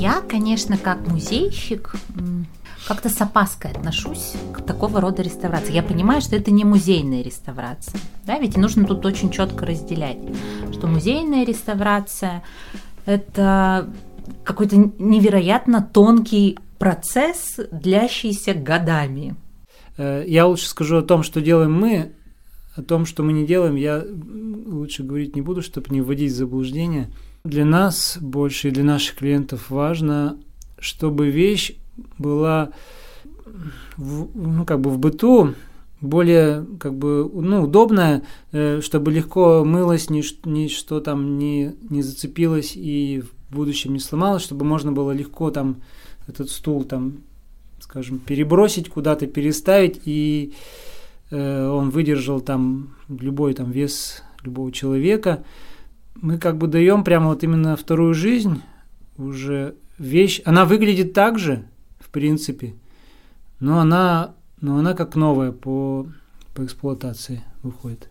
Я, 0.00 0.22
конечно, 0.28 0.78
как 0.78 1.06
музейщик 1.06 1.94
как-то 2.88 3.08
с 3.08 3.20
опаской 3.20 3.70
отношусь 3.70 4.32
к 4.52 4.62
такого 4.62 5.00
рода 5.00 5.22
реставрации. 5.22 5.72
Я 5.72 5.82
понимаю, 5.82 6.20
что 6.20 6.36
это 6.36 6.50
не 6.50 6.64
музейная 6.64 7.22
реставрация. 7.22 8.00
Да, 8.26 8.38
ведь 8.38 8.56
нужно 8.56 8.86
тут 8.86 9.04
очень 9.06 9.30
четко 9.30 9.64
разделять, 9.66 10.18
что 10.72 10.86
музейная 10.86 11.44
реставрация– 11.44 12.42
это 13.06 13.90
какой-то 14.42 14.76
невероятно 14.98 15.82
тонкий 15.82 16.58
процесс, 16.78 17.58
длящийся 17.70 18.54
годами. 18.54 19.36
Э, 19.96 20.24
я 20.26 20.46
лучше 20.46 20.68
скажу 20.68 20.98
о 20.98 21.02
том, 21.02 21.22
что 21.22 21.40
делаем 21.40 21.72
мы, 21.72 22.12
о 22.76 22.82
том, 22.82 23.06
что 23.06 23.22
мы 23.22 23.32
не 23.32 23.46
делаем, 23.46 23.76
я 23.76 24.04
лучше 24.66 25.02
говорить 25.02 25.36
не 25.36 25.42
буду, 25.42 25.62
чтобы 25.62 25.86
не 25.90 26.00
вводить 26.00 26.32
в 26.32 26.36
заблуждение– 26.36 27.10
для 27.44 27.66
нас 27.66 28.16
больше 28.22 28.68
и 28.68 28.70
для 28.70 28.84
наших 28.84 29.16
клиентов 29.16 29.68
важно, 29.68 30.38
чтобы 30.78 31.28
вещь 31.28 31.72
была 32.16 32.70
в, 33.98 34.28
ну, 34.34 34.64
как 34.64 34.80
бы 34.80 34.88
в 34.88 34.98
быту 34.98 35.54
более 36.00 36.64
как 36.80 36.94
бы 36.94 37.30
ну, 37.34 37.64
удобная, 37.64 38.22
э, 38.52 38.80
чтобы 38.80 39.12
легко 39.12 39.62
мылось, 39.62 40.08
ни, 40.08 40.22
ни 40.48 40.68
что 40.68 41.00
там 41.00 41.36
не, 41.36 41.74
не 41.90 42.00
зацепилось 42.00 42.72
и 42.76 43.22
в 43.22 43.54
будущем 43.54 43.92
не 43.92 44.00
сломалось, 44.00 44.42
чтобы 44.42 44.64
можно 44.64 44.90
было 44.92 45.10
легко 45.10 45.50
там 45.50 45.82
этот 46.26 46.50
стул 46.50 46.84
там, 46.84 47.18
скажем, 47.80 48.18
перебросить 48.18 48.88
куда-то, 48.88 49.26
переставить, 49.26 50.00
и 50.04 50.54
э, 51.30 51.66
он 51.66 51.90
выдержал 51.90 52.40
там 52.40 52.94
любой 53.08 53.54
там 53.54 53.70
вес 53.70 54.22
любого 54.42 54.72
человека 54.72 55.44
мы 56.24 56.38
как 56.38 56.56
бы 56.56 56.66
даем 56.66 57.04
прямо 57.04 57.28
вот 57.28 57.42
именно 57.44 57.76
вторую 57.76 58.14
жизнь, 58.14 58.62
уже 59.16 59.74
вещь, 59.98 60.40
она 60.44 60.64
выглядит 60.64 61.12
так 61.12 61.38
же, 61.38 61.64
в 61.98 62.10
принципе, 62.10 62.74
но 63.60 63.80
она, 63.80 64.34
но 64.60 64.78
она 64.78 64.94
как 64.94 65.16
новая 65.16 65.52
по, 65.52 66.06
по 66.54 66.64
эксплуатации 66.64 67.42
выходит. 67.62 68.08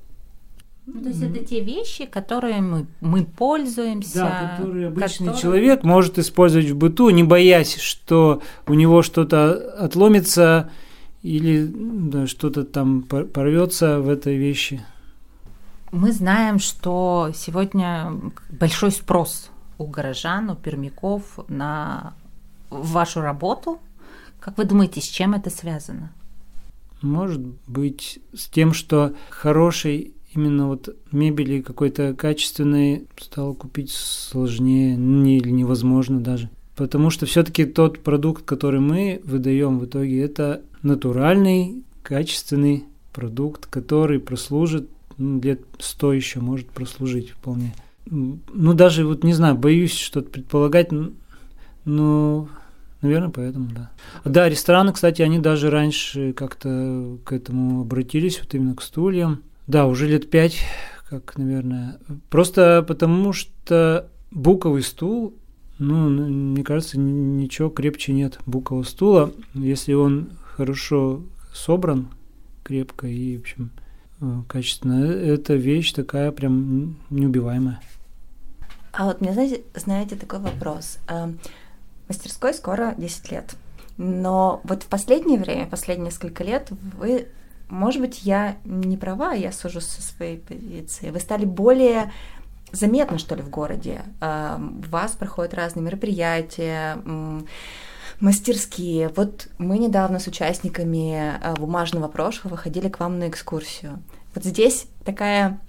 Ну, 0.85 1.01
то 1.01 1.09
есть 1.09 1.23
это 1.23 1.39
те 1.45 1.61
вещи, 1.61 2.05
которые 2.05 2.61
мы, 2.61 2.87
мы 2.99 3.23
пользуемся. 3.23 4.19
Да, 4.19 4.57
которые 4.57 4.87
обычный 4.87 5.27
которые... 5.27 5.41
человек 5.41 5.83
может 5.83 6.19
использовать 6.19 6.69
в 6.69 6.75
быту, 6.75 7.09
не 7.09 7.23
боясь, 7.23 7.77
что 7.77 8.41
у 8.67 8.73
него 8.73 9.01
что-то 9.01 9.53
отломится 9.79 10.69
или 11.21 11.65
да, 11.73 12.27
что-то 12.27 12.65
там 12.65 13.03
порвется 13.03 14.01
в 14.01 14.09
этой 14.09 14.35
вещи. 14.35 14.85
Мы 15.91 16.11
знаем, 16.11 16.59
что 16.59 17.31
сегодня 17.33 18.11
большой 18.49 18.91
спрос 18.91 19.51
у 19.77 19.85
горожан, 19.85 20.49
у 20.49 20.55
пермяков 20.55 21.39
на 21.47 22.13
вашу 22.69 23.21
работу. 23.21 23.79
Как 24.39 24.57
вы 24.57 24.65
думаете, 24.65 24.99
с 24.99 25.05
чем 25.05 25.33
это 25.33 25.49
связано? 25.49 26.11
Может 27.01 27.41
быть, 27.67 28.19
с 28.33 28.47
тем, 28.47 28.73
что 28.73 29.13
хорошей 29.29 30.12
именно 30.35 30.67
вот 30.67 30.95
мебели 31.11 31.61
какой-то 31.61 32.13
качественной 32.13 33.07
стало 33.19 33.53
купить 33.53 33.91
сложнее 33.91 34.95
не, 34.95 35.37
или 35.37 35.49
невозможно 35.49 36.19
даже. 36.19 36.49
Потому 36.75 37.09
что 37.09 37.25
все-таки 37.25 37.65
тот 37.65 37.99
продукт, 37.99 38.43
который 38.45 38.79
мы 38.79 39.21
выдаем 39.23 39.79
в 39.79 39.85
итоге, 39.85 40.21
это 40.21 40.61
натуральный, 40.81 41.83
качественный 42.01 42.83
продукт, 43.13 43.67
который 43.67 44.19
прослужит 44.19 44.89
ну, 45.17 45.39
лет 45.39 45.61
сто 45.79 46.13
еще 46.13 46.39
может 46.39 46.67
прослужить 46.67 47.29
вполне. 47.29 47.73
Ну, 48.05 48.73
даже 48.73 49.05
вот 49.05 49.23
не 49.23 49.33
знаю, 49.33 49.55
боюсь 49.55 49.93
что-то 49.93 50.29
предполагать, 50.29 50.89
но, 51.85 52.49
наверное, 53.01 53.29
поэтому, 53.29 53.69
да. 53.73 53.91
Да, 54.25 54.49
рестораны, 54.49 54.91
кстати, 54.91 55.21
они 55.21 55.39
даже 55.39 55.69
раньше 55.69 56.33
как-то 56.33 57.17
к 57.23 57.31
этому 57.31 57.81
обратились, 57.81 58.39
вот 58.39 58.53
именно 58.55 58.75
к 58.75 58.81
стульям. 58.81 59.41
Да, 59.73 59.88
уже 59.88 60.07
лет 60.07 60.29
пять, 60.29 60.59
как, 61.09 61.38
наверное. 61.38 61.99
Просто 62.29 62.86
потому 62.88 63.33
что 63.33 64.09
буковый 64.31 64.83
стул, 64.83 65.33
ну, 65.79 66.09
мне 66.09 66.63
кажется, 66.63 66.99
ничего 66.99 67.69
крепче 67.69 68.13
нет 68.13 68.39
букового 68.45 68.83
стула, 68.83 69.33
если 69.53 69.93
он 69.93 70.29
хорошо 70.55 71.23
собран, 71.53 72.09
крепко 72.63 73.07
и, 73.07 73.38
в 73.38 73.41
общем, 73.41 73.71
Э, 74.23 74.41
качественно. 74.47 75.03
Это 75.03 75.55
вещь 75.55 75.91
такая 75.91 76.31
прям 76.31 76.95
неубиваемая. 77.09 77.81
А 78.93 79.05
вот 79.05 79.19
мне, 79.19 79.33
знаете, 79.33 79.63
знаете 79.75 80.15
такой 80.15 80.39
вопрос. 80.39 80.99
Э, 81.09 81.27
мастерской 82.07 82.53
скоро 82.53 82.95
10 82.97 83.31
лет. 83.31 83.55
Но 83.97 84.62
вот 84.63 84.83
в 84.83 84.88
последнее 84.88 85.39
время, 85.39 85.67
последние 85.67 86.05
несколько 86.05 86.43
лет, 86.43 86.69
вы, 86.97 87.27
может 87.73 88.01
быть, 88.01 88.23
я 88.23 88.57
не 88.65 88.97
права, 88.97 89.33
я 89.33 89.51
сужу 89.51 89.81
со 89.81 90.01
своей 90.01 90.38
позиции, 90.38 91.09
вы 91.09 91.19
стали 91.19 91.45
более 91.45 92.12
заметны, 92.71 93.17
что 93.17 93.36
ли, 93.36 93.41
в 93.41 93.49
городе. 93.49 94.01
Э, 94.21 94.57
у 94.59 94.89
вас 94.89 95.12
проходят 95.12 95.53
разные 95.53 95.83
мероприятия, 95.83 96.97
мастерские. 98.19 99.09
Вот 99.09 99.47
мы 99.57 99.77
недавно 99.77 100.19
с 100.19 100.27
участниками 100.27 101.33
бумажного 101.57 102.07
прошлого 102.07 102.57
ходили 102.57 102.89
к 102.89 102.99
вам 102.99 103.19
на 103.19 103.27
экскурсию. 103.27 104.01
Вот 104.33 104.43
здесь 104.43 104.88
такая 105.03 105.59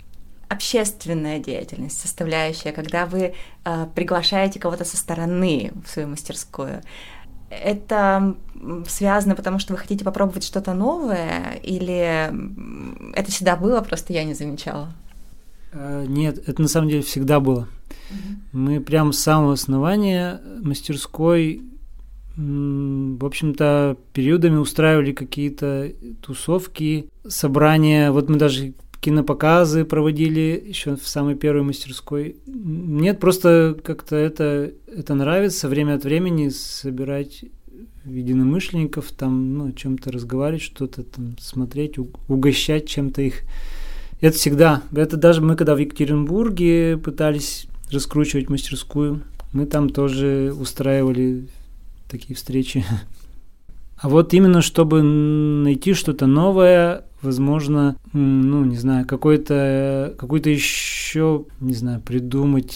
общественная 0.48 1.38
деятельность, 1.38 2.00
составляющая, 2.00 2.72
когда 2.72 3.06
вы 3.06 3.34
э, 3.64 3.86
приглашаете 3.94 4.60
кого-то 4.60 4.84
со 4.84 4.96
стороны 4.96 5.72
в 5.84 5.90
свою 5.90 6.08
мастерскую. 6.08 6.82
Это 7.62 8.34
связано 8.88 9.34
потому, 9.34 9.58
что 9.58 9.74
вы 9.74 9.78
хотите 9.78 10.04
попробовать 10.04 10.44
что-то 10.44 10.74
новое, 10.74 11.58
или 11.62 12.32
это 13.14 13.30
всегда 13.30 13.56
было, 13.56 13.80
просто 13.82 14.12
я 14.12 14.24
не 14.24 14.34
замечала? 14.34 14.92
А, 15.72 16.04
нет, 16.06 16.48
это 16.48 16.62
на 16.62 16.68
самом 16.68 16.88
деле 16.88 17.02
всегда 17.02 17.40
было. 17.40 17.68
Угу. 18.10 18.58
Мы 18.60 18.80
прямо 18.80 19.12
с 19.12 19.18
самого 19.18 19.52
основания 19.52 20.40
мастерской 20.62 21.62
в 22.36 23.24
общем-то, 23.24 23.96
периодами 24.12 24.56
устраивали 24.56 25.12
какие-то 25.12 25.92
тусовки, 26.20 27.08
собрания. 27.26 28.10
Вот 28.10 28.28
мы 28.28 28.36
даже 28.36 28.74
кинопоказы 29.04 29.84
проводили 29.84 30.64
еще 30.66 30.96
в 30.96 31.06
самой 31.06 31.34
первой 31.34 31.62
мастерской. 31.62 32.36
Нет, 32.46 33.20
просто 33.20 33.76
как-то 33.84 34.16
это, 34.16 34.72
это 34.86 35.14
нравится 35.14 35.68
время 35.68 35.96
от 35.96 36.04
времени 36.04 36.48
собирать 36.48 37.44
единомышленников, 38.06 39.12
там, 39.12 39.58
ну, 39.58 39.68
о 39.68 39.72
чем-то 39.72 40.10
разговаривать, 40.10 40.62
что-то 40.62 41.02
там 41.02 41.36
смотреть, 41.38 41.98
угощать 42.28 42.88
чем-то 42.88 43.20
их. 43.20 43.42
Это 44.22 44.38
всегда. 44.38 44.82
Это 44.94 45.18
даже 45.18 45.42
мы, 45.42 45.54
когда 45.54 45.74
в 45.74 45.78
Екатеринбурге 45.78 46.96
пытались 46.96 47.66
раскручивать 47.90 48.48
мастерскую, 48.48 49.20
мы 49.52 49.66
там 49.66 49.90
тоже 49.90 50.54
устраивали 50.58 51.46
такие 52.08 52.34
встречи. 52.34 52.84
А 53.96 54.08
вот 54.10 54.34
именно 54.34 54.60
чтобы 54.60 55.02
найти 55.02 55.94
что-то 55.94 56.26
новое, 56.26 57.04
возможно, 57.24 57.96
ну, 58.12 58.64
не 58.64 58.76
знаю, 58.76 59.06
какой-то 59.06 60.14
какой-то 60.18 60.50
еще, 60.50 61.46
не 61.60 61.74
знаю, 61.74 62.00
придумать 62.00 62.74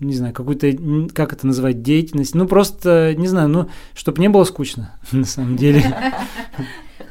не 0.00 0.14
знаю, 0.14 0.34
какую-то, 0.34 0.72
как 1.14 1.32
это 1.32 1.46
называть, 1.46 1.82
деятельность. 1.82 2.34
Ну, 2.34 2.46
просто, 2.46 3.14
не 3.16 3.28
знаю, 3.28 3.48
ну, 3.48 3.68
чтобы 3.94 4.20
не 4.20 4.28
было 4.28 4.44
скучно, 4.44 4.92
на 5.12 5.24
самом 5.24 5.56
деле. 5.56 5.82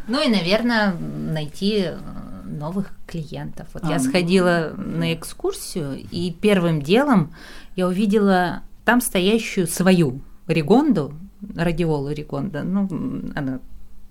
Ну 0.05 0.21
и, 0.21 0.29
наверное, 0.29 0.95
найти 0.99 1.85
э, 1.85 1.97
новых 2.45 2.91
клиентов. 3.07 3.67
Вот 3.73 3.85
я 3.85 3.95
а. 3.95 3.99
сходила 3.99 4.73
на 4.75 5.13
экскурсию, 5.13 6.05
и 6.11 6.29
первым 6.31 6.81
делом 6.81 7.33
я 7.77 7.87
увидела 7.87 8.63
там 8.83 8.99
стоящую 8.99 9.65
свою 9.65 10.19
Ригонду, 10.47 11.13
радиолу 11.55 12.11
Ригонда, 12.11 12.63
ну, 12.63 12.89
она 13.33 13.61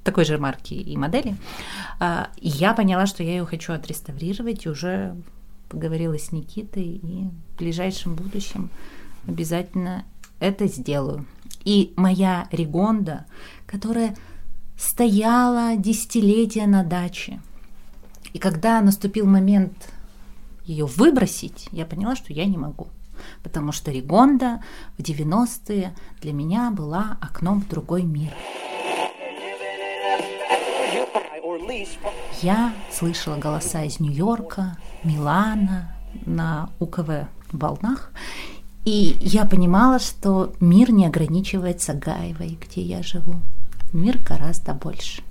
такой 0.05 0.25
же 0.25 0.39
марки 0.39 0.75
и 0.75 0.97
модели. 0.97 1.37
А, 1.99 2.31
и 2.37 2.49
я 2.49 2.75
поняла, 2.75 3.07
что 3.07 3.23
я 3.23 3.31
ее 3.33 3.47
хочу 3.47 3.73
отреставрировать, 3.73 4.67
уже 4.67 5.17
поговорила 5.69 6.19
с 6.19 6.33
Никитой, 6.33 7.01
и 7.03 7.29
в 7.55 7.59
ближайшем 7.59 8.15
будущем 8.15 8.71
обязательно 9.27 10.05
это 10.41 10.67
сделаю. 10.67 11.27
И 11.65 11.93
моя 11.97 12.49
Ригонда, 12.51 13.27
которая 13.67 14.17
стояла 14.77 15.77
десятилетия 15.77 16.67
на 16.67 16.83
даче, 16.83 17.41
и 18.33 18.39
когда 18.39 18.81
наступил 18.81 19.27
момент 19.27 19.73
ее 20.65 20.87
выбросить, 20.87 21.69
я 21.71 21.87
поняла, 21.87 22.17
что 22.17 22.33
я 22.33 22.47
не 22.47 22.57
могу. 22.57 22.89
Потому 23.43 23.73
что 23.73 23.91
Ригонда 23.91 24.63
в 24.99 25.03
90-е 25.03 25.95
для 26.21 26.33
меня 26.33 26.71
была 26.71 27.19
окном 27.21 27.61
в 27.61 27.69
другой 27.69 28.03
мир. 28.03 28.33
Я 32.41 32.73
слышала 32.91 33.37
голоса 33.37 33.83
из 33.83 33.99
Нью-Йорка, 33.99 34.77
Милана, 35.03 35.93
на 36.25 36.71
УКВ 36.79 37.27
волнах, 37.51 38.13
и 38.85 39.17
я 39.21 39.45
понимала, 39.45 39.99
что 39.99 40.53
мир 40.61 40.93
не 40.93 41.07
ограничивается 41.07 41.95
Гаевой, 41.95 42.59
где 42.61 42.83
я 42.83 43.03
живу. 43.03 43.37
Мир 43.93 44.19
гораздо 44.19 44.73
больше. 44.75 45.23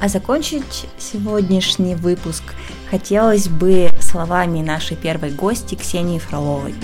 А 0.00 0.08
закончить 0.08 0.86
сегодняшний 0.98 1.94
выпуск 1.94 2.42
хотелось 2.90 3.48
бы 3.48 3.90
словами 4.00 4.60
нашей 4.60 4.96
первой 4.96 5.30
гости 5.30 5.74
Ксении 5.76 6.18
Фроловой. 6.18 6.74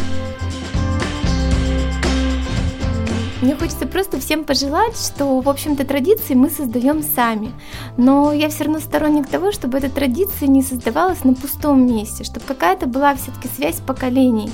Мне 3.42 3.55
хочется 3.55 3.87
просто 3.87 4.18
всем 4.18 4.44
пожелать, 4.44 4.96
что, 4.96 5.40
в 5.40 5.49
общем-то, 5.49 5.85
традиции 5.85 6.33
мы 6.33 6.49
создаем 6.49 7.03
сами. 7.03 7.53
Но 7.99 8.33
я 8.33 8.49
все 8.49 8.64
равно 8.64 8.81
сторонник 8.81 9.29
того, 9.29 9.53
чтобы 9.53 9.77
эта 9.77 9.90
традиция 9.90 10.49
не 10.49 10.62
создавалась 10.62 11.22
на 11.22 11.35
пустом 11.35 11.87
месте, 11.87 12.25
чтобы 12.25 12.46
какая-то 12.46 12.87
была 12.87 13.14
все-таки 13.14 13.49
связь 13.55 13.81
поколений. 13.81 14.51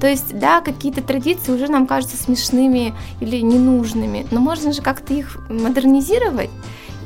То 0.00 0.08
есть, 0.08 0.36
да, 0.36 0.60
какие-то 0.60 1.02
традиции 1.02 1.52
уже 1.52 1.68
нам 1.68 1.86
кажутся 1.86 2.16
смешными 2.16 2.94
или 3.20 3.40
ненужными, 3.40 4.26
но 4.32 4.40
можно 4.40 4.72
же 4.72 4.82
как-то 4.82 5.14
их 5.14 5.38
модернизировать. 5.48 6.50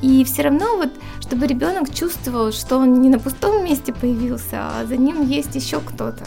И 0.00 0.24
все 0.24 0.42
равно 0.42 0.76
вот, 0.76 0.90
чтобы 1.20 1.46
ребенок 1.46 1.94
чувствовал, 1.94 2.50
что 2.50 2.78
он 2.78 3.02
не 3.02 3.10
на 3.10 3.18
пустом 3.18 3.62
месте 3.62 3.92
появился, 3.92 4.56
а 4.56 4.86
за 4.86 4.96
ним 4.96 5.26
есть 5.26 5.54
еще 5.54 5.80
кто-то. 5.80 6.24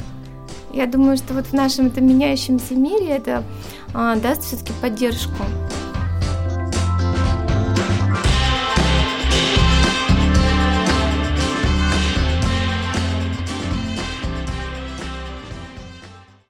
Я 0.74 0.88
думаю, 0.88 1.18
что 1.18 1.36
вот 1.36 1.46
в 1.46 1.54
нашем 1.54 1.88
этом 1.88 2.08
меняющемся 2.08 2.74
мире 2.74 3.10
это 3.10 3.44
а, 3.94 4.16
даст 4.16 4.44
все-таки 4.44 4.74
поддержку. 4.82 5.44